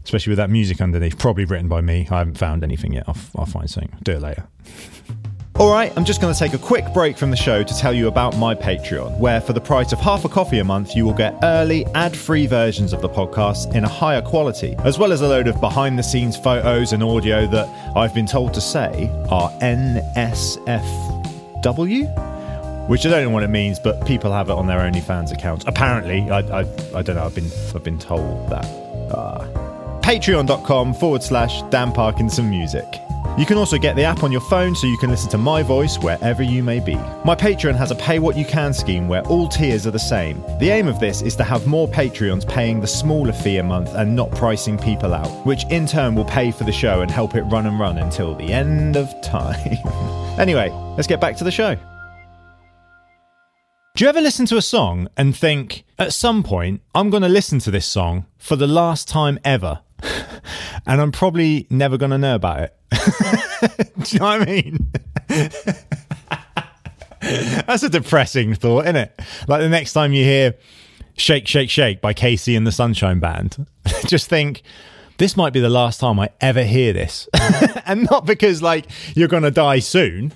Especially 0.04 0.30
with 0.30 0.38
that 0.38 0.50
music 0.50 0.80
underneath, 0.80 1.18
probably 1.18 1.44
written 1.44 1.68
by 1.68 1.80
me. 1.80 2.06
I 2.10 2.18
haven't 2.18 2.38
found 2.38 2.62
anything 2.62 2.92
yet. 2.92 3.04
I'll, 3.08 3.16
I'll 3.36 3.46
find 3.46 3.68
something. 3.68 3.92
Do 4.04 4.12
it 4.12 4.22
later. 4.22 4.46
All 5.58 5.70
right, 5.72 5.90
I'm 5.96 6.04
just 6.04 6.20
going 6.20 6.34
to 6.34 6.38
take 6.38 6.52
a 6.52 6.58
quick 6.58 6.92
break 6.92 7.16
from 7.16 7.30
the 7.30 7.36
show 7.36 7.62
to 7.62 7.78
tell 7.78 7.94
you 7.94 8.08
about 8.08 8.36
my 8.36 8.54
Patreon, 8.54 9.16
where 9.18 9.40
for 9.40 9.54
the 9.54 9.60
price 9.60 9.90
of 9.90 9.98
half 9.98 10.26
a 10.26 10.28
coffee 10.28 10.58
a 10.58 10.64
month, 10.64 10.94
you 10.94 11.06
will 11.06 11.14
get 11.14 11.34
early, 11.42 11.86
ad 11.94 12.14
free 12.14 12.46
versions 12.46 12.92
of 12.92 13.00
the 13.00 13.08
podcast 13.08 13.74
in 13.74 13.82
a 13.82 13.88
higher 13.88 14.20
quality, 14.20 14.76
as 14.84 14.98
well 14.98 15.12
as 15.12 15.22
a 15.22 15.26
load 15.26 15.48
of 15.48 15.58
behind 15.58 15.98
the 15.98 16.02
scenes 16.02 16.36
photos 16.36 16.92
and 16.92 17.02
audio 17.02 17.46
that 17.46 17.66
I've 17.96 18.12
been 18.12 18.26
told 18.26 18.52
to 18.52 18.60
say 18.60 19.08
are 19.30 19.50
NSFW. 19.62 20.66
Which 22.90 23.06
I 23.06 23.08
don't 23.08 23.24
know 23.24 23.30
what 23.30 23.42
it 23.42 23.48
means, 23.48 23.78
but 23.78 24.06
people 24.06 24.30
have 24.32 24.50
it 24.50 24.52
on 24.52 24.66
their 24.66 24.80
OnlyFans 24.80 25.32
accounts. 25.32 25.64
Apparently, 25.66 26.30
I, 26.30 26.40
I, 26.40 26.60
I 26.94 27.00
don't 27.00 27.16
know. 27.16 27.24
I've 27.24 27.34
been 27.34 27.50
I've 27.74 27.82
been 27.82 27.98
told 27.98 28.50
that. 28.50 28.66
Uh, 29.10 29.48
Patreon.com 30.02 30.92
forward 30.92 31.22
slash 31.22 31.62
Dan 31.70 31.92
Parkinson 31.92 32.50
Music. 32.50 32.84
You 33.38 33.44
can 33.44 33.58
also 33.58 33.76
get 33.76 33.96
the 33.96 34.04
app 34.04 34.22
on 34.22 34.32
your 34.32 34.40
phone 34.40 34.74
so 34.74 34.86
you 34.86 34.96
can 34.96 35.10
listen 35.10 35.28
to 35.30 35.36
my 35.36 35.62
voice 35.62 35.98
wherever 35.98 36.42
you 36.42 36.62
may 36.62 36.80
be. 36.80 36.94
My 37.22 37.34
Patreon 37.34 37.76
has 37.76 37.90
a 37.90 37.94
pay 37.94 38.18
what 38.18 38.34
you 38.34 38.46
can 38.46 38.72
scheme 38.72 39.08
where 39.08 39.22
all 39.24 39.46
tiers 39.46 39.86
are 39.86 39.90
the 39.90 39.98
same. 39.98 40.40
The 40.58 40.70
aim 40.70 40.88
of 40.88 41.00
this 41.00 41.20
is 41.20 41.36
to 41.36 41.44
have 41.44 41.66
more 41.66 41.86
Patreons 41.86 42.48
paying 42.48 42.80
the 42.80 42.86
smaller 42.86 43.34
fee 43.34 43.58
a 43.58 43.62
month 43.62 43.90
and 43.94 44.16
not 44.16 44.30
pricing 44.30 44.78
people 44.78 45.12
out, 45.12 45.28
which 45.44 45.66
in 45.66 45.86
turn 45.86 46.14
will 46.14 46.24
pay 46.24 46.50
for 46.50 46.64
the 46.64 46.72
show 46.72 47.02
and 47.02 47.10
help 47.10 47.34
it 47.34 47.42
run 47.42 47.66
and 47.66 47.78
run 47.78 47.98
until 47.98 48.34
the 48.34 48.50
end 48.54 48.96
of 48.96 49.12
time. 49.20 49.76
anyway, 50.38 50.70
let's 50.96 51.06
get 51.06 51.20
back 51.20 51.36
to 51.36 51.44
the 51.44 51.50
show. 51.50 51.76
Do 53.96 54.04
you 54.04 54.08
ever 54.08 54.22
listen 54.22 54.46
to 54.46 54.56
a 54.56 54.62
song 54.62 55.08
and 55.14 55.36
think, 55.36 55.84
at 55.98 56.14
some 56.14 56.42
point, 56.42 56.80
I'm 56.94 57.10
going 57.10 57.22
to 57.22 57.28
listen 57.28 57.58
to 57.60 57.70
this 57.70 57.86
song 57.86 58.24
for 58.38 58.56
the 58.56 58.66
last 58.66 59.08
time 59.08 59.38
ever? 59.44 59.80
and 60.86 61.00
I'm 61.00 61.12
probably 61.12 61.66
never 61.70 61.96
going 61.96 62.10
to 62.10 62.18
know 62.18 62.34
about 62.34 62.60
it. 62.60 62.75
Do 64.02 64.04
you 64.08 64.18
know 64.18 64.26
what 64.26 64.42
I 64.42 64.44
mean? 64.44 64.92
That's 67.66 67.82
a 67.82 67.88
depressing 67.88 68.54
thought, 68.54 68.84
isn't 68.84 68.96
it? 68.96 69.20
Like 69.48 69.60
the 69.60 69.68
next 69.68 69.92
time 69.92 70.12
you 70.12 70.24
hear 70.24 70.54
Shake, 71.16 71.46
Shake, 71.46 71.70
Shake 71.70 72.00
by 72.00 72.14
KC 72.14 72.56
and 72.56 72.66
the 72.66 72.72
Sunshine 72.72 73.20
Band, 73.20 73.66
just 74.06 74.28
think, 74.28 74.62
this 75.18 75.36
might 75.36 75.52
be 75.52 75.60
the 75.60 75.70
last 75.70 75.98
time 75.98 76.20
I 76.20 76.30
ever 76.40 76.62
hear 76.62 76.92
this. 76.92 77.28
and 77.86 78.08
not 78.10 78.26
because 78.26 78.62
like 78.62 78.86
you're 79.14 79.28
going 79.28 79.44
to 79.44 79.50
die 79.50 79.78
soon. 79.78 80.32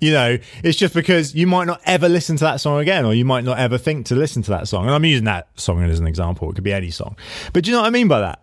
You 0.00 0.12
know, 0.12 0.38
it's 0.64 0.78
just 0.78 0.94
because 0.94 1.34
you 1.34 1.46
might 1.46 1.66
not 1.66 1.82
ever 1.84 2.08
listen 2.08 2.36
to 2.36 2.44
that 2.44 2.58
song 2.58 2.80
again, 2.80 3.04
or 3.04 3.12
you 3.12 3.26
might 3.26 3.44
not 3.44 3.58
ever 3.58 3.76
think 3.76 4.06
to 4.06 4.14
listen 4.14 4.42
to 4.44 4.50
that 4.52 4.66
song. 4.66 4.86
And 4.86 4.94
I'm 4.94 5.04
using 5.04 5.24
that 5.24 5.48
song 5.60 5.82
as 5.82 6.00
an 6.00 6.06
example. 6.06 6.50
It 6.50 6.54
could 6.54 6.64
be 6.64 6.72
any 6.72 6.90
song. 6.90 7.16
But 7.52 7.64
do 7.64 7.70
you 7.70 7.76
know 7.76 7.82
what 7.82 7.88
I 7.88 7.90
mean 7.90 8.08
by 8.08 8.20
that? 8.20 8.42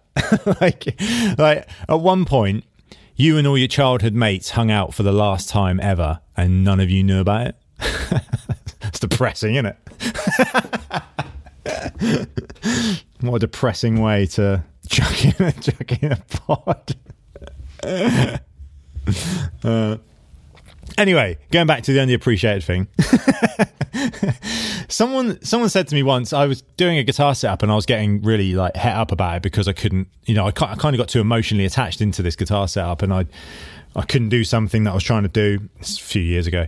like, 0.62 1.02
like 1.40 1.68
at 1.90 2.00
one 2.00 2.26
point, 2.26 2.64
you 3.18 3.38
and 3.38 3.48
all 3.48 3.58
your 3.58 3.68
childhood 3.68 4.14
mates 4.14 4.52
hung 4.52 4.70
out 4.70 4.94
for 4.94 5.02
the 5.02 5.12
last 5.12 5.50
time 5.50 5.80
ever, 5.80 6.22
and 6.38 6.64
none 6.64 6.80
of 6.80 6.92
you 6.92 7.04
knew 7.04 7.20
about 7.20 7.48
it. 7.48 7.56
it's 8.84 9.00
depressing, 9.00 9.56
isn't 9.56 9.66
it? 9.66 9.78
what 13.22 13.38
a 13.38 13.40
depressing 13.40 14.00
way 14.02 14.28
to 14.28 14.64
chuck 14.88 15.26
in, 15.26 15.46
a, 15.46 15.52
chuck 15.60 16.04
in 16.04 16.12
a 16.12 16.18
pod. 16.30 16.96
uh, 19.64 19.98
anyway, 20.98 21.38
going 21.52 21.68
back 21.68 21.84
to 21.84 21.94
the 21.94 22.00
underappreciated 22.00 22.64
thing. 22.64 22.88
someone 24.90 25.42
someone 25.44 25.70
said 25.70 25.88
to 25.88 25.96
me 25.96 26.04
once 26.04 26.34
I 26.34 26.46
was 26.46 26.62
doing 26.78 26.98
a 26.98 27.04
guitar 27.04 27.36
setup 27.36 27.64
and 27.64 27.72
I 27.72 27.76
was 27.76 27.86
getting 27.86 28.22
really 28.22 28.54
like 28.54 28.76
het 28.76 28.96
up 28.96 29.12
about 29.12 29.38
it 29.38 29.44
because 29.44 29.68
I 29.68 29.74
couldn't, 29.74 30.08
you 30.26 30.36
know, 30.36 30.46
I, 30.46 30.50
I 30.50 30.52
kind 30.52 30.96
of 30.96 30.98
got 30.98 31.10
too 31.10 31.22
emotionally 31.22 31.66
attached 31.66 32.02
into 32.02 32.22
this 32.22 32.36
guitar 32.36 32.68
setup 32.68 33.02
and 33.02 33.14
I 33.14 33.26
I 33.96 34.04
couldn't 34.04 34.30
do 34.30 34.44
something 34.44 34.84
that 34.84 34.92
I 34.92 34.94
was 34.94 35.04
trying 35.04 35.24
to 35.24 35.30
do 35.30 35.70
a 35.82 35.84
few 35.84 36.22
years 36.22 36.48
ago. 36.48 36.68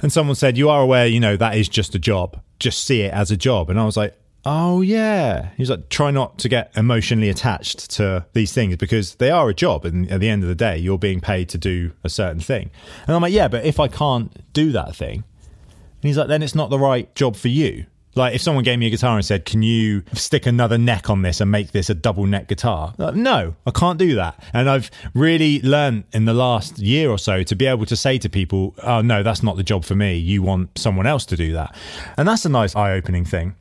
And 0.00 0.12
someone 0.12 0.36
said, 0.36 0.58
"You 0.58 0.68
are 0.68 0.82
aware, 0.82 1.06
you 1.06 1.20
know, 1.20 1.36
that 1.36 1.56
is 1.56 1.68
just 1.68 1.94
a 1.94 1.98
job. 1.98 2.40
Just 2.58 2.84
see 2.84 3.02
it 3.02 3.12
as 3.14 3.30
a 3.30 3.36
job." 3.36 3.70
And 3.70 3.80
I 3.80 3.84
was 3.84 3.96
like, 3.96 4.14
Oh 4.46 4.82
yeah. 4.82 5.50
He's 5.56 5.70
like, 5.70 5.88
try 5.88 6.10
not 6.10 6.38
to 6.38 6.48
get 6.48 6.70
emotionally 6.76 7.30
attached 7.30 7.90
to 7.92 8.26
these 8.34 8.52
things 8.52 8.76
because 8.76 9.14
they 9.16 9.30
are 9.30 9.48
a 9.48 9.54
job, 9.54 9.84
and 9.84 10.10
at 10.10 10.20
the 10.20 10.28
end 10.28 10.42
of 10.42 10.48
the 10.48 10.54
day, 10.54 10.76
you're 10.76 10.98
being 10.98 11.20
paid 11.20 11.48
to 11.50 11.58
do 11.58 11.92
a 12.02 12.08
certain 12.08 12.40
thing. 12.40 12.70
And 13.06 13.16
I'm 13.16 13.22
like, 13.22 13.32
yeah, 13.32 13.48
but 13.48 13.64
if 13.64 13.80
I 13.80 13.88
can't 13.88 14.52
do 14.52 14.72
that 14.72 14.94
thing, 14.94 15.24
and 15.24 16.08
he's 16.08 16.18
like, 16.18 16.28
then 16.28 16.42
it's 16.42 16.54
not 16.54 16.68
the 16.68 16.78
right 16.78 17.12
job 17.14 17.36
for 17.36 17.48
you. 17.48 17.86
Like 18.16 18.34
if 18.34 18.42
someone 18.42 18.62
gave 18.62 18.78
me 18.78 18.86
a 18.86 18.90
guitar 18.90 19.16
and 19.16 19.24
said, 19.24 19.44
"Can 19.44 19.62
you 19.62 20.04
stick 20.12 20.46
another 20.46 20.78
neck 20.78 21.10
on 21.10 21.22
this 21.22 21.40
and 21.40 21.50
make 21.50 21.72
this 21.72 21.90
a 21.90 21.94
double 21.94 22.26
neck 22.26 22.46
guitar?" 22.46 22.94
Like, 22.96 23.16
no, 23.16 23.56
I 23.66 23.70
can't 23.72 23.98
do 23.98 24.14
that. 24.14 24.40
And 24.52 24.70
I've 24.70 24.90
really 25.14 25.60
learned 25.62 26.04
in 26.12 26.24
the 26.24 26.34
last 26.34 26.78
year 26.78 27.10
or 27.10 27.18
so 27.18 27.42
to 27.42 27.56
be 27.56 27.66
able 27.66 27.86
to 27.86 27.96
say 27.96 28.18
to 28.18 28.28
people, 28.28 28.74
"Oh 28.82 29.00
no, 29.00 29.22
that's 29.24 29.42
not 29.42 29.56
the 29.56 29.64
job 29.64 29.84
for 29.84 29.96
me. 29.96 30.16
You 30.16 30.42
want 30.42 30.78
someone 30.78 31.06
else 31.06 31.26
to 31.26 31.36
do 31.36 31.54
that." 31.54 31.74
And 32.16 32.28
that's 32.28 32.44
a 32.44 32.48
nice 32.48 32.76
eye-opening 32.76 33.24
thing. 33.24 33.56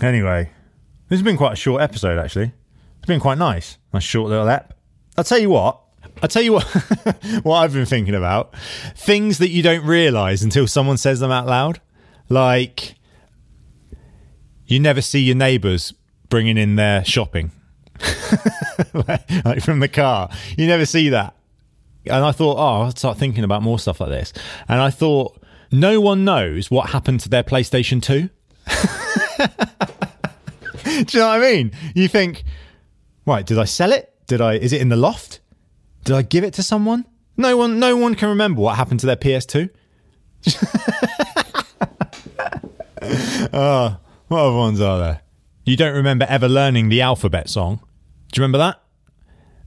Anyway, 0.00 0.50
this 1.08 1.18
has 1.18 1.22
been 1.22 1.36
quite 1.36 1.52
a 1.52 1.56
short 1.56 1.82
episode, 1.82 2.18
actually. 2.18 2.52
It's 2.98 3.06
been 3.06 3.20
quite 3.20 3.38
nice. 3.38 3.78
Nice 3.92 4.02
short 4.02 4.30
little 4.30 4.48
app. 4.48 4.74
I'll 5.16 5.24
tell 5.24 5.38
you 5.38 5.50
what. 5.50 5.80
I'll 6.22 6.28
tell 6.28 6.42
you 6.42 6.54
what, 6.54 6.64
what 7.42 7.58
I've 7.58 7.72
been 7.72 7.86
thinking 7.86 8.14
about. 8.14 8.54
Things 8.94 9.38
that 9.38 9.50
you 9.50 9.62
don't 9.62 9.84
realise 9.84 10.42
until 10.42 10.66
someone 10.66 10.96
says 10.96 11.20
them 11.20 11.30
out 11.30 11.46
loud. 11.46 11.80
Like, 12.28 12.94
you 14.66 14.80
never 14.80 15.02
see 15.02 15.20
your 15.20 15.36
neighbours 15.36 15.92
bringing 16.28 16.56
in 16.56 16.76
their 16.76 17.04
shopping. 17.04 17.50
like 19.44 19.62
from 19.62 19.80
the 19.80 19.90
car. 19.92 20.30
You 20.56 20.66
never 20.66 20.86
see 20.86 21.10
that. 21.10 21.34
And 22.06 22.24
I 22.24 22.32
thought, 22.32 22.56
oh, 22.56 22.82
I'll 22.84 22.90
start 22.96 23.18
thinking 23.18 23.44
about 23.44 23.62
more 23.62 23.78
stuff 23.78 24.00
like 24.00 24.10
this. 24.10 24.32
And 24.68 24.80
I 24.80 24.90
thought, 24.90 25.40
no 25.70 26.00
one 26.00 26.24
knows 26.24 26.70
what 26.70 26.90
happened 26.90 27.20
to 27.20 27.28
their 27.28 27.42
PlayStation 27.42 28.02
2. 28.02 28.28
Do 30.84 31.18
you 31.18 31.20
know 31.20 31.28
what 31.28 31.36
I 31.36 31.40
mean? 31.40 31.72
You 31.94 32.08
think, 32.08 32.44
right, 33.26 33.44
did 33.44 33.58
I 33.58 33.64
sell 33.64 33.92
it? 33.92 34.12
Did 34.26 34.40
I 34.40 34.54
is 34.54 34.72
it 34.72 34.80
in 34.80 34.88
the 34.88 34.96
loft? 34.96 35.40
Did 36.04 36.16
I 36.16 36.22
give 36.22 36.44
it 36.44 36.54
to 36.54 36.62
someone? 36.62 37.04
No 37.36 37.56
one 37.56 37.78
no 37.78 37.96
one 37.96 38.14
can 38.14 38.28
remember 38.28 38.60
what 38.60 38.76
happened 38.76 39.00
to 39.00 39.06
their 39.06 39.16
PS2. 39.16 39.70
oh, 43.02 43.48
ah, 43.52 44.00
what 44.28 44.40
other 44.40 44.56
ones 44.56 44.80
are 44.80 44.98
there? 44.98 45.20
You 45.64 45.76
don't 45.76 45.94
remember 45.94 46.26
ever 46.28 46.48
learning 46.48 46.88
the 46.88 47.02
alphabet 47.02 47.48
song? 47.48 47.80
Do 48.32 48.40
you 48.40 48.42
remember 48.42 48.58
that? 48.58 48.80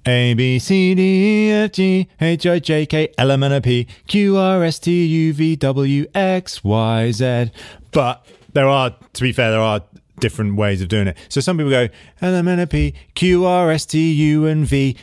A 0.05 0.33
B 0.33 0.59
C 0.59 0.95
D 0.95 1.01
E 1.01 1.51
F 1.51 1.71
G 1.73 2.07
H 2.19 2.45
I 2.45 2.59
J 2.59 2.85
K 2.85 3.13
L 3.17 3.31
M 3.31 3.43
N 3.43 3.53
O 3.53 3.61
P 3.61 3.85
Q 4.07 4.37
R 4.37 4.63
S 4.63 4.79
T 4.79 5.05
U 5.05 5.33
V 5.33 5.55
W 5.57 6.05
X 6.15 6.63
Y 6.63 7.11
Z. 7.11 7.51
But 7.91 8.25
there 8.53 8.67
are, 8.67 8.95
to 9.13 9.21
be 9.21 9.31
fair, 9.31 9.51
there 9.51 9.59
are 9.59 9.81
different 10.19 10.55
ways 10.55 10.81
of 10.81 10.87
doing 10.87 11.07
it. 11.07 11.17
So 11.29 11.41
some 11.41 11.57
people 11.57 11.71
go 11.71 11.87
L 12.21 12.35
M 12.35 12.47
N 12.47 12.59
O 12.59 12.65
P 12.65 12.93
Q 13.15 13.45
R 13.45 13.71
S 13.71 13.85
T 13.85 14.11
U 14.11 14.45
and 14.45 14.65
V 14.65 14.97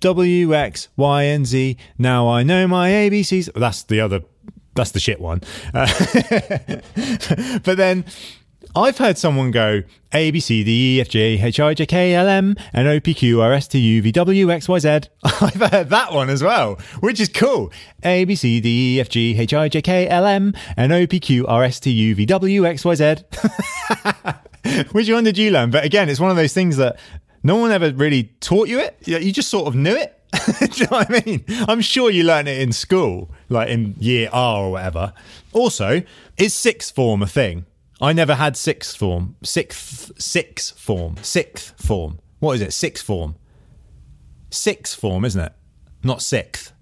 W, 0.00 0.54
X, 0.54 0.88
Y, 0.96 1.22
and 1.22 1.46
Z. 1.46 1.76
Now 1.98 2.28
I 2.28 2.42
know 2.42 2.66
my 2.66 2.90
ABCs. 2.90 3.52
That's 3.54 3.82
the 3.84 4.00
other, 4.00 4.22
that's 4.74 4.92
the 4.92 5.00
shit 5.00 5.20
one. 5.20 5.42
Uh, 5.74 5.86
but 7.64 7.76
then 7.76 8.04
I've 8.76 8.98
heard 8.98 9.18
someone 9.18 9.50
go 9.50 9.82
A, 10.12 10.30
B, 10.30 10.40
C, 10.40 10.62
D, 10.62 10.98
E, 10.98 11.00
F, 11.00 11.08
G, 11.08 11.20
H, 11.42 11.58
I, 11.58 11.74
J, 11.74 11.86
K, 11.86 12.14
L, 12.14 12.28
M, 12.28 12.54
N, 12.74 12.86
O, 12.86 13.00
P, 13.00 13.14
Q, 13.14 13.40
R, 13.40 13.52
S, 13.52 13.66
T, 13.68 13.78
U, 13.78 14.02
V, 14.02 14.12
W, 14.12 14.50
X, 14.52 14.68
Y, 14.68 14.78
Z. 14.78 14.88
I've 15.24 15.70
heard 15.72 15.90
that 15.90 16.12
one 16.12 16.30
as 16.30 16.42
well, 16.42 16.78
which 17.00 17.18
is 17.20 17.28
cool. 17.28 17.72
A, 18.02 18.24
B, 18.24 18.34
C, 18.34 18.60
D, 18.60 18.96
E, 18.96 19.00
F, 19.00 19.08
G, 19.08 19.38
H, 19.38 19.54
I, 19.54 19.68
J, 19.68 19.82
K, 19.82 20.08
L, 20.08 20.26
M, 20.26 20.54
N, 20.76 20.92
O, 20.92 21.06
P, 21.06 21.18
Q, 21.18 21.46
R, 21.46 21.64
S, 21.64 21.80
T, 21.80 21.90
U, 21.90 22.14
V, 22.14 22.26
W, 22.26 22.66
X, 22.66 22.84
Y, 22.84 22.94
Z. 22.94 23.16
Which 24.92 25.10
one 25.10 25.24
did 25.24 25.38
you 25.38 25.50
learn? 25.50 25.70
But 25.70 25.84
again, 25.84 26.08
it's 26.08 26.20
one 26.20 26.30
of 26.30 26.36
those 26.36 26.52
things 26.52 26.76
that 26.76 26.98
no 27.42 27.56
one 27.56 27.72
ever 27.72 27.90
really 27.92 28.24
taught 28.40 28.68
you 28.68 28.78
it. 28.80 28.96
You 29.06 29.32
just 29.32 29.48
sort 29.48 29.66
of 29.66 29.74
knew 29.74 29.94
it. 29.96 30.14
Do 30.60 30.66
you 30.74 30.84
know 30.84 30.98
what 30.98 31.10
I 31.10 31.22
mean? 31.24 31.44
I'm 31.66 31.80
sure 31.80 32.10
you 32.10 32.24
learned 32.24 32.48
it 32.48 32.60
in 32.60 32.72
school, 32.72 33.30
like 33.48 33.68
in 33.70 33.94
year 33.98 34.28
R 34.30 34.64
or 34.64 34.72
whatever. 34.72 35.14
Also, 35.52 36.02
is 36.36 36.52
sixth 36.52 36.94
form 36.94 37.22
a 37.22 37.26
thing? 37.26 37.64
I 38.00 38.12
never 38.12 38.34
had 38.34 38.56
sixth 38.56 38.96
form. 38.96 39.36
Sixth, 39.42 40.12
sixth 40.20 40.78
form. 40.78 41.16
Sixth 41.22 41.74
form. 41.84 42.18
What 42.38 42.52
is 42.54 42.60
it? 42.60 42.72
Sixth 42.72 43.04
form. 43.04 43.34
Sixth 44.50 44.98
form, 44.98 45.24
isn't 45.24 45.40
it? 45.40 45.52
Not 46.02 46.22
sixth. 46.22 46.72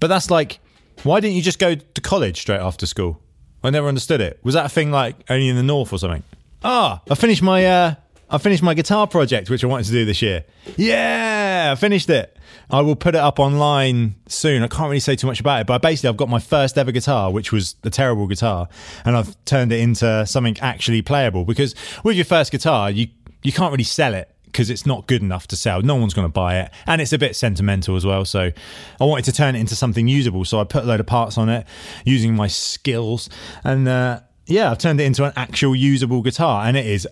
But 0.00 0.08
that's 0.08 0.30
like, 0.30 0.58
why 1.02 1.20
didn't 1.20 1.36
you 1.36 1.42
just 1.42 1.58
go 1.58 1.74
to 1.74 2.00
college 2.00 2.40
straight 2.40 2.60
after 2.60 2.86
school? 2.86 3.20
I 3.64 3.70
never 3.70 3.88
understood 3.88 4.20
it. 4.20 4.40
Was 4.42 4.54
that 4.54 4.66
a 4.66 4.68
thing 4.68 4.90
like 4.90 5.16
only 5.30 5.48
in 5.48 5.56
the 5.56 5.62
north 5.62 5.92
or 5.92 5.98
something? 5.98 6.22
Ah, 6.64 7.00
I 7.08 7.14
finished 7.14 7.42
my 7.42 7.64
uh, 7.64 7.94
I 8.32 8.38
finished 8.38 8.62
my 8.62 8.72
guitar 8.72 9.06
project, 9.06 9.50
which 9.50 9.62
I 9.62 9.66
wanted 9.66 9.84
to 9.86 9.92
do 9.92 10.06
this 10.06 10.22
year. 10.22 10.44
Yeah, 10.78 11.68
I 11.70 11.78
finished 11.78 12.08
it. 12.08 12.34
I 12.70 12.80
will 12.80 12.96
put 12.96 13.14
it 13.14 13.20
up 13.20 13.38
online 13.38 14.14
soon. 14.26 14.62
I 14.62 14.68
can't 14.68 14.88
really 14.88 15.00
say 15.00 15.16
too 15.16 15.26
much 15.26 15.38
about 15.38 15.60
it, 15.60 15.66
but 15.66 15.82
basically, 15.82 16.08
I've 16.08 16.16
got 16.16 16.30
my 16.30 16.38
first 16.38 16.78
ever 16.78 16.92
guitar, 16.92 17.30
which 17.30 17.52
was 17.52 17.76
a 17.84 17.90
terrible 17.90 18.26
guitar, 18.26 18.68
and 19.04 19.18
I've 19.18 19.36
turned 19.44 19.70
it 19.70 19.80
into 19.80 20.26
something 20.26 20.56
actually 20.60 21.02
playable. 21.02 21.44
Because 21.44 21.74
with 22.04 22.16
your 22.16 22.24
first 22.24 22.50
guitar, 22.50 22.90
you 22.90 23.08
you 23.42 23.52
can't 23.52 23.70
really 23.70 23.84
sell 23.84 24.14
it 24.14 24.34
because 24.46 24.70
it's 24.70 24.86
not 24.86 25.06
good 25.06 25.20
enough 25.20 25.46
to 25.48 25.56
sell. 25.56 25.82
No 25.82 25.96
one's 25.96 26.14
going 26.14 26.26
to 26.26 26.32
buy 26.32 26.60
it, 26.60 26.70
and 26.86 27.02
it's 27.02 27.12
a 27.12 27.18
bit 27.18 27.36
sentimental 27.36 27.96
as 27.96 28.06
well. 28.06 28.24
So 28.24 28.50
I 28.98 29.04
wanted 29.04 29.26
to 29.26 29.32
turn 29.32 29.56
it 29.56 29.60
into 29.60 29.76
something 29.76 30.08
usable. 30.08 30.46
So 30.46 30.58
I 30.58 30.64
put 30.64 30.84
a 30.84 30.86
load 30.86 31.00
of 31.00 31.06
parts 31.06 31.36
on 31.36 31.50
it 31.50 31.66
using 32.06 32.34
my 32.34 32.46
skills, 32.46 33.28
and 33.62 33.86
uh, 33.86 34.20
yeah, 34.46 34.70
I've 34.70 34.78
turned 34.78 35.02
it 35.02 35.04
into 35.04 35.24
an 35.24 35.34
actual 35.36 35.76
usable 35.76 36.22
guitar, 36.22 36.64
and 36.64 36.78
it 36.78 36.86
is 36.86 37.06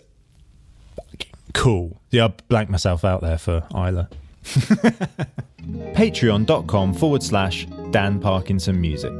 cool. 1.53 2.01
Yeah, 2.09 2.25
I 2.25 2.33
blanked 2.47 2.71
myself 2.71 3.05
out 3.05 3.21
there 3.21 3.37
for 3.37 3.65
Isla. 3.73 4.09
Patreon.com 5.93 6.93
forward 6.93 7.23
slash 7.23 7.67
Dan 7.91 8.19
Parkinson 8.19 8.81
Music. 8.81 9.13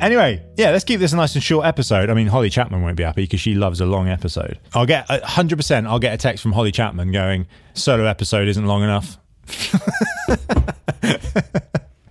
Anyway, 0.00 0.42
yeah, 0.56 0.70
let's 0.70 0.84
keep 0.84 1.00
this 1.00 1.12
a 1.12 1.16
nice 1.16 1.34
and 1.34 1.42
short 1.42 1.66
episode. 1.66 2.08
I 2.08 2.14
mean, 2.14 2.28
Holly 2.28 2.50
Chapman 2.50 2.82
won't 2.82 2.96
be 2.96 3.02
happy 3.02 3.24
because 3.24 3.40
she 3.40 3.54
loves 3.54 3.80
a 3.80 3.86
long 3.86 4.08
episode. 4.08 4.60
I'll 4.72 4.86
get 4.86 5.08
100%, 5.08 5.86
I'll 5.88 5.98
get 5.98 6.14
a 6.14 6.16
text 6.16 6.40
from 6.42 6.52
Holly 6.52 6.70
Chapman 6.70 7.10
going, 7.10 7.48
solo 7.74 8.04
episode 8.04 8.46
isn't 8.46 8.64
long 8.64 8.84
enough. 8.84 9.18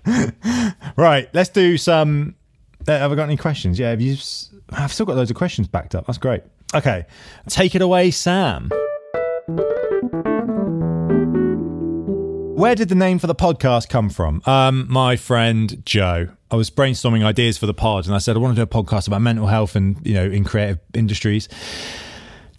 right, 0.98 1.30
let's 1.34 1.50
do 1.50 1.78
some. 1.78 2.36
Uh, 2.88 2.98
have 2.98 3.12
I 3.12 3.16
got 3.16 3.24
any 3.24 3.38
questions? 3.38 3.80
Yeah, 3.80 3.92
have 3.92 4.02
you? 4.02 4.18
I've 4.72 4.92
still 4.92 5.06
got 5.06 5.16
loads 5.16 5.32
of 5.32 5.38
questions 5.38 5.68
backed 5.68 5.96
up. 5.96 6.08
That's 6.08 6.18
great. 6.18 6.44
Okay, 6.76 7.06
take 7.48 7.76
it 7.76 7.82
away, 7.82 8.12
Sam. 8.12 8.70
Where 12.58 12.76
did 12.76 12.90
the 12.90 12.96
name 12.96 13.20
for 13.20 13.28
the 13.28 13.36
podcast 13.36 13.88
come 13.88 14.10
from? 14.10 14.42
Um, 14.46 14.86
my 14.90 15.16
friend 15.16 15.82
Joe. 15.86 16.30
I 16.52 16.56
was 16.56 16.70
brainstorming 16.70 17.24
ideas 17.24 17.58
for 17.58 17.68
the 17.68 17.74
pod, 17.74 18.06
and 18.06 18.16
I 18.16 18.18
said 18.18 18.36
I 18.36 18.40
want 18.40 18.56
to 18.56 18.60
do 18.60 18.64
a 18.64 18.84
podcast 18.84 19.08
about 19.08 19.22
mental 19.22 19.48
health 19.48 19.76
and 19.76 20.06
you 20.06 20.14
know 20.14 20.26
in 20.26 20.44
creative 20.44 20.80
industries. 20.94 21.48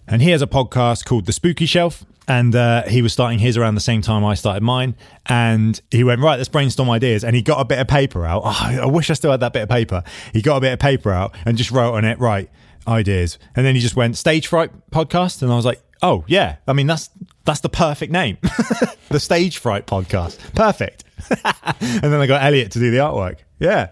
And 0.07 0.23
he 0.23 0.31
has 0.31 0.41
a 0.41 0.47
podcast 0.47 1.05
called 1.05 1.27
The 1.27 1.33
Spooky 1.33 1.67
Shelf, 1.67 2.03
and 2.27 2.55
uh, 2.55 2.83
he 2.87 3.03
was 3.03 3.13
starting 3.13 3.37
his 3.37 3.57
around 3.57 3.75
the 3.75 3.81
same 3.81 4.01
time 4.01 4.25
I 4.25 4.33
started 4.33 4.63
mine. 4.63 4.95
And 5.27 5.79
he 5.91 6.03
went 6.03 6.21
right, 6.21 6.37
let's 6.37 6.49
brainstorm 6.49 6.89
ideas. 6.89 7.23
And 7.23 7.35
he 7.35 7.43
got 7.43 7.59
a 7.59 7.65
bit 7.65 7.77
of 7.77 7.87
paper 7.87 8.25
out. 8.25 8.41
Oh, 8.45 8.79
I 8.83 8.85
wish 8.85 9.09
I 9.11 9.13
still 9.13 9.31
had 9.31 9.41
that 9.41 9.53
bit 9.53 9.63
of 9.63 9.69
paper. 9.69 10.03
He 10.33 10.41
got 10.41 10.57
a 10.57 10.61
bit 10.61 10.73
of 10.73 10.79
paper 10.79 11.11
out 11.11 11.35
and 11.45 11.57
just 11.57 11.69
wrote 11.71 11.93
on 11.93 12.05
it, 12.05 12.19
right, 12.19 12.49
ideas. 12.87 13.37
And 13.55 13.65
then 13.65 13.75
he 13.75 13.81
just 13.81 13.95
went 13.95 14.17
stage 14.17 14.47
fright 14.47 14.71
podcast, 14.91 15.41
and 15.41 15.51
I 15.51 15.55
was 15.55 15.65
like, 15.65 15.81
oh 16.01 16.23
yeah, 16.27 16.57
I 16.67 16.73
mean 16.73 16.87
that's 16.87 17.09
that's 17.45 17.61
the 17.61 17.69
perfect 17.69 18.11
name, 18.11 18.37
the 19.09 19.19
stage 19.19 19.57
fright 19.57 19.85
podcast, 19.87 20.37
perfect. 20.55 21.03
and 21.81 22.01
then 22.01 22.13
I 22.15 22.27
got 22.27 22.43
Elliot 22.43 22.71
to 22.71 22.79
do 22.79 22.91
the 22.91 22.97
artwork. 22.97 23.39
Yeah. 23.59 23.89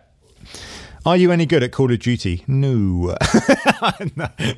Are 1.06 1.15
you 1.15 1.32
any 1.32 1.45
good 1.45 1.63
at 1.63 1.71
Call 1.71 1.91
of 1.91 2.00
Duty? 2.00 2.43
No. 2.47 3.15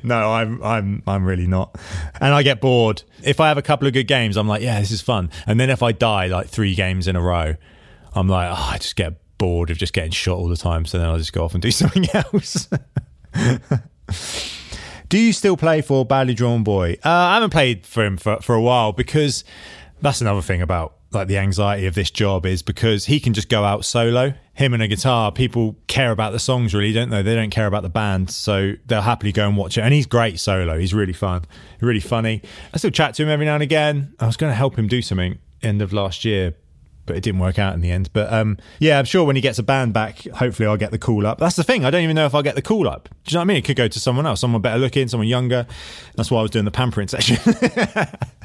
no, 0.02 0.32
I'm 0.32 0.62
I'm 0.62 1.02
I'm 1.06 1.24
really 1.24 1.46
not. 1.46 1.76
And 2.20 2.34
I 2.34 2.42
get 2.42 2.60
bored. 2.60 3.02
If 3.22 3.38
I 3.38 3.48
have 3.48 3.58
a 3.58 3.62
couple 3.62 3.86
of 3.86 3.92
good 3.92 4.08
games, 4.08 4.36
I'm 4.36 4.48
like, 4.48 4.62
yeah, 4.62 4.80
this 4.80 4.90
is 4.90 5.00
fun. 5.00 5.30
And 5.46 5.60
then 5.60 5.70
if 5.70 5.82
I 5.82 5.92
die 5.92 6.26
like 6.26 6.48
three 6.48 6.74
games 6.74 7.06
in 7.06 7.14
a 7.14 7.20
row, 7.20 7.54
I'm 8.14 8.28
like, 8.28 8.50
oh, 8.50 8.70
I 8.72 8.78
just 8.78 8.96
get 8.96 9.20
bored 9.38 9.70
of 9.70 9.78
just 9.78 9.92
getting 9.92 10.10
shot 10.10 10.38
all 10.38 10.48
the 10.48 10.56
time. 10.56 10.86
So 10.86 10.98
then 10.98 11.08
I'll 11.08 11.18
just 11.18 11.32
go 11.32 11.44
off 11.44 11.54
and 11.54 11.62
do 11.62 11.70
something 11.70 12.06
else. 12.14 12.68
Do 15.08 15.18
you 15.18 15.32
still 15.32 15.56
play 15.56 15.80
for 15.80 16.04
Badly 16.04 16.34
Drawn 16.34 16.62
Boy? 16.62 16.92
Uh, 17.04 17.10
I 17.10 17.34
haven't 17.34 17.50
played 17.50 17.84
for 17.84 18.04
him 18.04 18.16
for, 18.16 18.40
for 18.40 18.54
a 18.54 18.62
while 18.62 18.92
because 18.92 19.42
that's 20.00 20.20
another 20.20 20.42
thing 20.42 20.62
about 20.62 20.94
like 21.12 21.26
the 21.26 21.38
anxiety 21.38 21.86
of 21.86 21.94
this 21.94 22.10
job 22.10 22.46
is 22.46 22.62
because 22.62 23.06
he 23.06 23.18
can 23.18 23.34
just 23.34 23.48
go 23.48 23.64
out 23.64 23.84
solo. 23.84 24.32
Him 24.54 24.74
and 24.74 24.82
a 24.82 24.86
guitar, 24.86 25.32
people 25.32 25.76
care 25.88 26.12
about 26.12 26.32
the 26.32 26.38
songs 26.38 26.74
really, 26.74 26.92
don't 26.92 27.10
they? 27.10 27.22
They 27.22 27.34
don't 27.34 27.50
care 27.50 27.66
about 27.66 27.82
the 27.82 27.88
band, 27.88 28.30
so 28.30 28.74
they'll 28.86 29.02
happily 29.02 29.32
go 29.32 29.48
and 29.48 29.56
watch 29.56 29.76
it. 29.76 29.80
And 29.80 29.92
he's 29.92 30.06
great 30.06 30.38
solo. 30.38 30.78
He's 30.78 30.94
really 30.94 31.12
fun, 31.12 31.44
really 31.80 32.00
funny. 32.00 32.42
I 32.72 32.76
still 32.78 32.90
chat 32.90 33.14
to 33.14 33.24
him 33.24 33.28
every 33.28 33.46
now 33.46 33.54
and 33.54 33.62
again. 33.62 34.14
I 34.20 34.26
was 34.26 34.36
going 34.36 34.50
to 34.50 34.56
help 34.56 34.78
him 34.78 34.86
do 34.86 35.02
something 35.02 35.38
end 35.62 35.82
of 35.82 35.92
last 35.92 36.24
year, 36.24 36.54
but 37.10 37.16
it 37.16 37.24
didn't 37.24 37.40
work 37.40 37.58
out 37.58 37.74
in 37.74 37.80
the 37.80 37.90
end. 37.90 38.08
But 38.12 38.32
um, 38.32 38.56
yeah, 38.78 39.00
I'm 39.00 39.04
sure 39.04 39.24
when 39.24 39.34
he 39.34 39.42
gets 39.42 39.58
a 39.58 39.64
band 39.64 39.92
back, 39.92 40.24
hopefully 40.28 40.68
I'll 40.68 40.76
get 40.76 40.92
the 40.92 40.98
call 40.98 41.26
up. 41.26 41.38
That's 41.38 41.56
the 41.56 41.64
thing. 41.64 41.84
I 41.84 41.90
don't 41.90 42.04
even 42.04 42.14
know 42.14 42.24
if 42.24 42.36
I'll 42.36 42.42
get 42.42 42.54
the 42.54 42.62
call 42.62 42.88
up. 42.88 43.08
Do 43.24 43.32
you 43.32 43.34
know 43.34 43.40
what 43.40 43.42
I 43.42 43.46
mean? 43.46 43.56
It 43.56 43.64
could 43.64 43.74
go 43.74 43.88
to 43.88 43.98
someone 43.98 44.26
else, 44.26 44.38
someone 44.40 44.62
better 44.62 44.78
looking, 44.78 45.08
someone 45.08 45.26
younger. 45.26 45.66
That's 46.14 46.30
why 46.30 46.38
I 46.38 46.42
was 46.42 46.52
doing 46.52 46.66
the 46.66 46.70
pampering 46.70 47.08
session. 47.08 47.36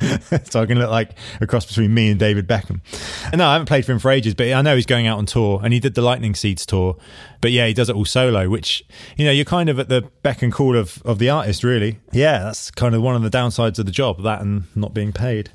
so 0.44 0.60
I 0.60 0.66
can 0.66 0.78
look 0.78 0.90
like 0.90 1.10
a 1.40 1.46
cross 1.46 1.66
between 1.66 1.92
me 1.92 2.10
and 2.10 2.18
David 2.18 2.46
Beckham. 2.46 2.80
And 3.26 3.38
no, 3.38 3.46
I 3.46 3.52
haven't 3.52 3.66
played 3.66 3.84
for 3.84 3.92
him 3.92 3.98
for 3.98 4.10
ages, 4.10 4.34
but 4.34 4.52
I 4.52 4.62
know 4.62 4.76
he's 4.76 4.86
going 4.86 5.06
out 5.06 5.18
on 5.18 5.26
tour 5.26 5.60
and 5.62 5.72
he 5.72 5.80
did 5.80 5.94
the 5.94 6.02
Lightning 6.02 6.34
Seeds 6.34 6.64
tour. 6.64 6.96
But 7.40 7.52
yeah, 7.52 7.66
he 7.66 7.74
does 7.74 7.88
it 7.88 7.96
all 7.96 8.04
solo, 8.04 8.48
which, 8.48 8.84
you 9.16 9.24
know, 9.24 9.30
you're 9.30 9.44
kind 9.44 9.68
of 9.68 9.78
at 9.78 9.88
the 9.88 10.02
beck 10.22 10.42
and 10.42 10.52
call 10.52 10.76
of, 10.76 11.02
of 11.04 11.18
the 11.18 11.30
artist, 11.30 11.64
really. 11.64 11.98
Yeah, 12.12 12.40
that's 12.40 12.70
kind 12.70 12.94
of 12.94 13.02
one 13.02 13.16
of 13.16 13.22
the 13.22 13.30
downsides 13.30 13.78
of 13.78 13.86
the 13.86 13.92
job, 13.92 14.22
that 14.22 14.42
and 14.42 14.64
not 14.74 14.92
being 14.92 15.12
paid. 15.12 15.50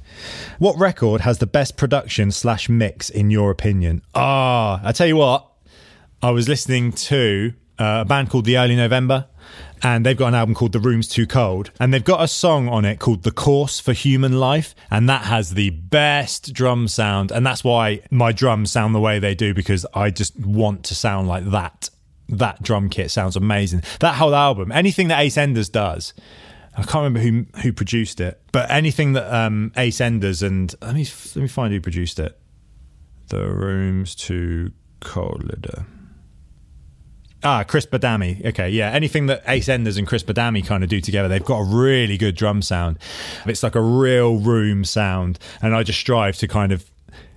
What 0.58 0.78
record 0.80 1.22
has 1.22 1.38
the 1.38 1.48
best 1.48 1.78
production 1.78 2.32
slash 2.32 2.70
mix, 2.70 3.10
in 3.10 3.30
your 3.30 3.52
opinion? 3.52 4.02
Ah, 4.16 4.82
I 4.84 4.92
tell 4.92 5.08
you 5.08 5.18
what, 5.18 5.48
I 6.24 6.32
was 6.32 6.50
listening 6.50 6.92
to 6.94 7.54
uh, 7.78 8.00
a 8.02 8.06
band 8.06 8.30
called 8.30 8.46
The 8.46 8.58
Early 8.58 8.76
November 8.76 9.28
and 9.86 10.04
they've 10.04 10.18
got 10.18 10.30
an 10.30 10.34
album 10.34 10.56
called 10.56 10.72
The 10.72 10.80
Room's 10.80 11.08
Too 11.08 11.28
Cold, 11.28 11.70
and 11.80 11.94
they've 11.94 12.04
got 12.04 12.24
a 12.24 12.28
song 12.28 12.68
on 12.68 12.86
it 12.86 12.98
called 12.98 13.22
The 13.22 13.30
Course 13.30 13.80
for 13.80 13.94
Human 13.94 14.40
Life, 14.40 14.74
and 14.90 15.08
that 15.08 15.26
has 15.26 15.52
the 15.52 15.70
best 15.70 16.54
drum 16.54 16.88
sound, 16.88 17.32
and 17.32 17.46
that's 17.46 17.64
why 17.64 18.02
my 18.10 18.32
drums 18.32 18.72
sound 18.72 18.96
the 18.96 19.00
way 19.00 19.20
they 19.20 19.36
do 19.36 19.54
because 19.54 19.86
I 19.94 20.10
just 20.10 20.40
want 20.40 20.86
to 20.86 20.96
sound 20.96 21.28
like 21.28 21.46
that. 21.52 21.92
That 22.28 22.64
drum 22.64 22.90
kit 22.90 23.12
sounds 23.12 23.36
amazing. 23.36 23.84
That 24.00 24.16
whole 24.16 24.34
album, 24.34 24.72
anything 24.72 25.10
that 25.10 25.20
Ace 25.20 25.38
Enders 25.38 25.70
does. 25.70 26.16
I 26.76 26.82
can't 26.82 27.04
remember 27.04 27.20
who 27.20 27.46
who 27.62 27.72
produced 27.72 28.20
it, 28.20 28.42
but 28.52 28.70
anything 28.72 29.14
that 29.14 29.32
um, 29.32 29.72
Ace 29.78 30.02
Enders 30.02 30.42
and 30.42 30.74
let 30.82 30.96
me 30.96 31.08
let 31.36 31.42
me 31.44 31.48
find 31.48 31.72
who 31.72 31.80
produced 31.80 32.18
it. 32.18 32.38
The 33.28 33.48
room's 33.48 34.16
too 34.16 34.72
cold. 35.00 35.44
Ah, 37.48 37.64
Chris 37.64 37.86
Badami. 37.86 38.44
Okay, 38.44 38.72
yeah. 38.72 38.90
Anything 38.90 39.28
that 39.28 39.44
Ace 39.48 39.70
Enders 39.70 39.98
and 39.98 40.08
Chris 40.08 40.24
Badami 40.24 40.66
kind 40.66 40.84
of 40.84 40.90
do 40.90 41.00
together, 41.00 41.28
they've 41.28 41.46
got 41.46 41.60
a 41.60 41.64
really 41.64 42.18
good 42.18 42.36
drum 42.36 42.64
sound. 42.64 42.98
It's 43.46 43.62
like 43.62 43.76
a 43.76 43.82
real 43.82 44.38
room 44.38 44.84
sound, 44.84 45.38
and 45.62 45.76
I 45.76 45.84
just 45.84 46.00
strive 46.00 46.38
to 46.38 46.48
kind 46.48 46.72
of 46.72 46.90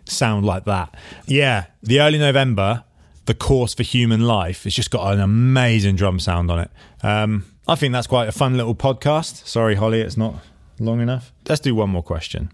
sound 0.06 0.46
like 0.46 0.64
that. 0.64 0.94
Yeah, 1.26 1.66
the 1.82 2.00
early 2.00 2.18
November, 2.18 2.84
the 3.26 3.34
course 3.34 3.74
for 3.74 3.82
human 3.82 4.22
life. 4.22 4.64
It's 4.64 4.74
just 4.74 4.90
got 4.90 5.12
an 5.12 5.20
amazing 5.20 5.96
drum 5.96 6.20
sound 6.20 6.50
on 6.50 6.60
it. 6.60 6.70
Um, 7.02 7.44
I 7.68 7.74
think 7.74 7.92
that's 7.92 8.06
quite 8.06 8.28
a 8.28 8.32
fun 8.32 8.56
little 8.56 8.74
podcast. 8.74 9.46
Sorry, 9.46 9.74
Holly, 9.74 10.00
it's 10.00 10.16
not 10.16 10.36
long 10.80 11.02
enough. 11.02 11.34
Let's 11.46 11.60
do 11.60 11.74
one 11.74 11.90
more 11.90 12.02
question. 12.02 12.50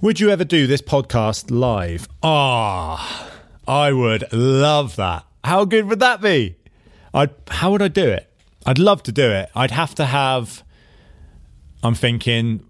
Would 0.00 0.18
you 0.18 0.30
ever 0.30 0.44
do 0.44 0.66
this 0.66 0.82
podcast 0.82 1.52
live? 1.52 2.08
Ah, 2.20 3.30
oh, 3.68 3.72
I 3.72 3.92
would 3.92 4.32
love 4.32 4.96
that. 4.96 5.24
How 5.44 5.64
good 5.64 5.86
would 5.86 6.00
that 6.00 6.20
be? 6.20 6.56
I'd 7.12 7.30
how 7.48 7.72
would 7.72 7.82
I 7.82 7.88
do 7.88 8.08
it? 8.08 8.32
I'd 8.66 8.78
love 8.78 9.02
to 9.04 9.12
do 9.12 9.30
it. 9.30 9.50
I'd 9.54 9.70
have 9.70 9.94
to 9.96 10.04
have. 10.04 10.62
I'm 11.82 11.94
thinking 11.94 12.66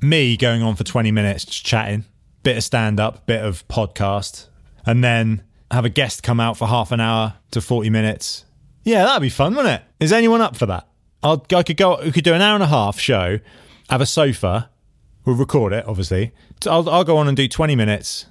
me 0.00 0.36
going 0.36 0.62
on 0.62 0.76
for 0.76 0.84
20 0.84 1.10
minutes 1.10 1.44
just 1.44 1.64
chatting, 1.64 2.04
bit 2.42 2.56
of 2.56 2.64
stand 2.64 3.00
up, 3.00 3.26
bit 3.26 3.44
of 3.44 3.66
podcast, 3.68 4.46
and 4.86 5.02
then 5.02 5.42
have 5.70 5.84
a 5.84 5.90
guest 5.90 6.22
come 6.22 6.40
out 6.40 6.56
for 6.56 6.66
half 6.68 6.92
an 6.92 7.00
hour 7.00 7.34
to 7.50 7.60
40 7.60 7.90
minutes. 7.90 8.44
Yeah, 8.84 9.04
that'd 9.04 9.22
be 9.22 9.28
fun, 9.28 9.54
wouldn't 9.54 9.82
it? 9.82 9.86
Is 10.00 10.12
anyone 10.12 10.40
up 10.40 10.56
for 10.56 10.66
that? 10.66 10.88
I'll, 11.22 11.44
I 11.54 11.62
could 11.62 11.76
go, 11.76 12.00
we 12.02 12.12
could 12.12 12.24
do 12.24 12.32
an 12.32 12.40
hour 12.40 12.54
and 12.54 12.62
a 12.62 12.68
half 12.68 12.98
show, 12.98 13.40
have 13.90 14.00
a 14.00 14.06
sofa, 14.06 14.70
we'll 15.24 15.36
record 15.36 15.72
it, 15.72 15.84
obviously. 15.86 16.32
I'll, 16.66 16.88
I'll 16.88 17.04
go 17.04 17.16
on 17.18 17.28
and 17.28 17.36
do 17.36 17.48
20 17.48 17.74
minutes 17.76 18.26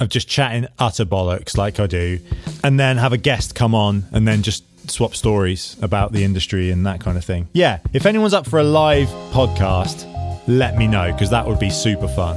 of 0.00 0.08
just 0.08 0.28
chatting 0.28 0.66
utter 0.78 1.04
bollocks 1.04 1.56
like 1.56 1.78
I 1.80 1.86
do, 1.86 2.18
and 2.62 2.78
then 2.78 2.96
have 2.96 3.12
a 3.12 3.18
guest 3.18 3.54
come 3.54 3.74
on 3.74 4.04
and 4.12 4.26
then 4.26 4.42
just 4.42 4.64
swap 4.90 5.14
stories 5.14 5.76
about 5.80 6.12
the 6.12 6.24
industry 6.24 6.70
and 6.70 6.86
that 6.86 7.00
kind 7.00 7.16
of 7.16 7.24
thing. 7.24 7.48
Yeah, 7.52 7.78
if 7.92 8.06
anyone's 8.06 8.34
up 8.34 8.46
for 8.46 8.58
a 8.58 8.64
live 8.64 9.08
podcast, 9.32 10.10
let 10.46 10.76
me 10.76 10.86
know 10.86 11.12
because 11.12 11.30
that 11.30 11.46
would 11.46 11.58
be 11.58 11.70
super 11.70 12.08
fun. 12.08 12.36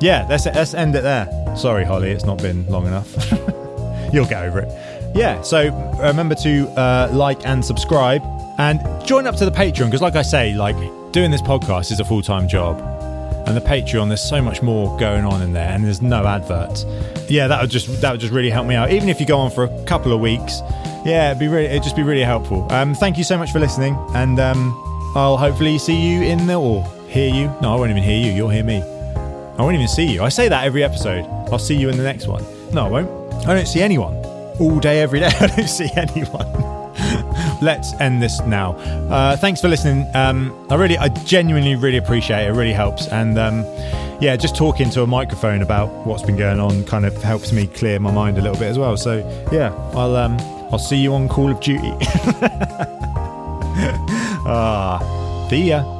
Yeah, 0.00 0.26
let's 0.28 0.46
let's 0.46 0.74
end 0.74 0.94
it 0.96 1.02
there. 1.02 1.56
Sorry, 1.56 1.84
Holly, 1.84 2.10
it's 2.10 2.24
not 2.24 2.38
been 2.38 2.66
long 2.68 2.86
enough. 2.86 3.14
You'll 4.12 4.26
get 4.26 4.44
over 4.44 4.60
it. 4.60 5.16
Yeah, 5.16 5.42
so 5.42 5.70
remember 6.00 6.34
to 6.36 6.68
uh, 6.70 7.08
like 7.12 7.46
and 7.46 7.64
subscribe 7.64 8.22
and 8.58 8.80
join 9.06 9.26
up 9.26 9.36
to 9.36 9.44
the 9.44 9.50
Patreon 9.50 9.86
because, 9.86 10.02
like 10.02 10.16
I 10.16 10.22
say, 10.22 10.54
like 10.54 10.76
doing 11.12 11.30
this 11.30 11.42
podcast 11.42 11.92
is 11.92 12.00
a 12.00 12.04
full 12.04 12.22
time 12.22 12.48
job 12.48 12.93
and 13.46 13.56
the 13.56 13.60
Patreon, 13.60 14.08
there's 14.08 14.22
so 14.22 14.40
much 14.40 14.62
more 14.62 14.96
going 14.98 15.24
on 15.24 15.42
in 15.42 15.52
there, 15.52 15.68
and 15.68 15.84
there's 15.84 16.02
no 16.02 16.26
adverts. 16.26 16.84
Yeah, 17.28 17.46
that 17.48 17.60
would 17.60 17.70
just 17.70 18.00
that 18.00 18.12
would 18.12 18.20
just 18.20 18.32
really 18.32 18.50
help 18.50 18.66
me 18.66 18.74
out. 18.74 18.90
Even 18.90 19.08
if 19.08 19.20
you 19.20 19.26
go 19.26 19.38
on 19.38 19.50
for 19.50 19.64
a 19.64 19.84
couple 19.84 20.12
of 20.12 20.20
weeks, 20.20 20.60
yeah, 21.04 21.30
it'd 21.30 21.40
be 21.40 21.48
really 21.48 21.66
it'd 21.66 21.82
just 21.82 21.96
be 21.96 22.02
really 22.02 22.22
helpful. 22.22 22.70
Um, 22.72 22.94
thank 22.94 23.18
you 23.18 23.24
so 23.24 23.36
much 23.38 23.52
for 23.52 23.60
listening, 23.60 23.96
and 24.14 24.40
um, 24.40 24.72
I'll 25.14 25.36
hopefully 25.36 25.78
see 25.78 25.96
you 25.96 26.22
in 26.22 26.46
the 26.46 26.54
or 26.54 26.84
hear 27.08 27.32
you. 27.32 27.46
No, 27.60 27.72
I 27.72 27.76
won't 27.76 27.90
even 27.90 28.02
hear 28.02 28.18
you. 28.18 28.32
You'll 28.32 28.48
hear 28.50 28.64
me. 28.64 28.82
I 28.82 29.62
won't 29.62 29.74
even 29.74 29.88
see 29.88 30.04
you. 30.04 30.22
I 30.22 30.30
say 30.30 30.48
that 30.48 30.64
every 30.64 30.82
episode. 30.82 31.24
I'll 31.52 31.58
see 31.58 31.76
you 31.76 31.88
in 31.88 31.96
the 31.96 32.02
next 32.02 32.26
one. 32.26 32.44
No, 32.72 32.86
I 32.86 32.88
won't. 32.90 33.46
I 33.46 33.54
don't 33.54 33.68
see 33.68 33.82
anyone 33.82 34.14
all 34.58 34.80
day, 34.80 35.00
every 35.00 35.20
day. 35.20 35.30
I 35.40 35.46
don't 35.46 35.68
see 35.68 35.90
anyone. 35.96 36.73
Let's 37.62 37.92
end 37.94 38.22
this 38.22 38.40
now. 38.42 38.72
Uh, 39.10 39.36
thanks 39.36 39.60
for 39.60 39.68
listening. 39.68 40.06
Um, 40.14 40.52
I 40.70 40.74
really, 40.74 40.98
I 40.98 41.08
genuinely, 41.08 41.76
really 41.76 41.98
appreciate 41.98 42.44
it. 42.46 42.50
It 42.50 42.52
really 42.52 42.72
helps. 42.72 43.06
And 43.08 43.38
um, 43.38 43.64
yeah, 44.20 44.36
just 44.36 44.56
talking 44.56 44.90
to 44.90 45.02
a 45.02 45.06
microphone 45.06 45.62
about 45.62 45.88
what's 46.06 46.22
been 46.22 46.36
going 46.36 46.60
on 46.60 46.84
kind 46.84 47.04
of 47.04 47.14
helps 47.22 47.52
me 47.52 47.66
clear 47.66 47.98
my 47.98 48.10
mind 48.10 48.38
a 48.38 48.42
little 48.42 48.58
bit 48.58 48.68
as 48.68 48.78
well. 48.78 48.96
So 48.96 49.18
yeah, 49.52 49.74
I'll 49.94 50.16
um, 50.16 50.36
I'll 50.72 50.78
see 50.78 50.96
you 50.96 51.14
on 51.14 51.28
Call 51.28 51.50
of 51.50 51.60
Duty. 51.60 51.92
ah, 54.46 55.46
see 55.50 55.68
ya. 55.68 55.93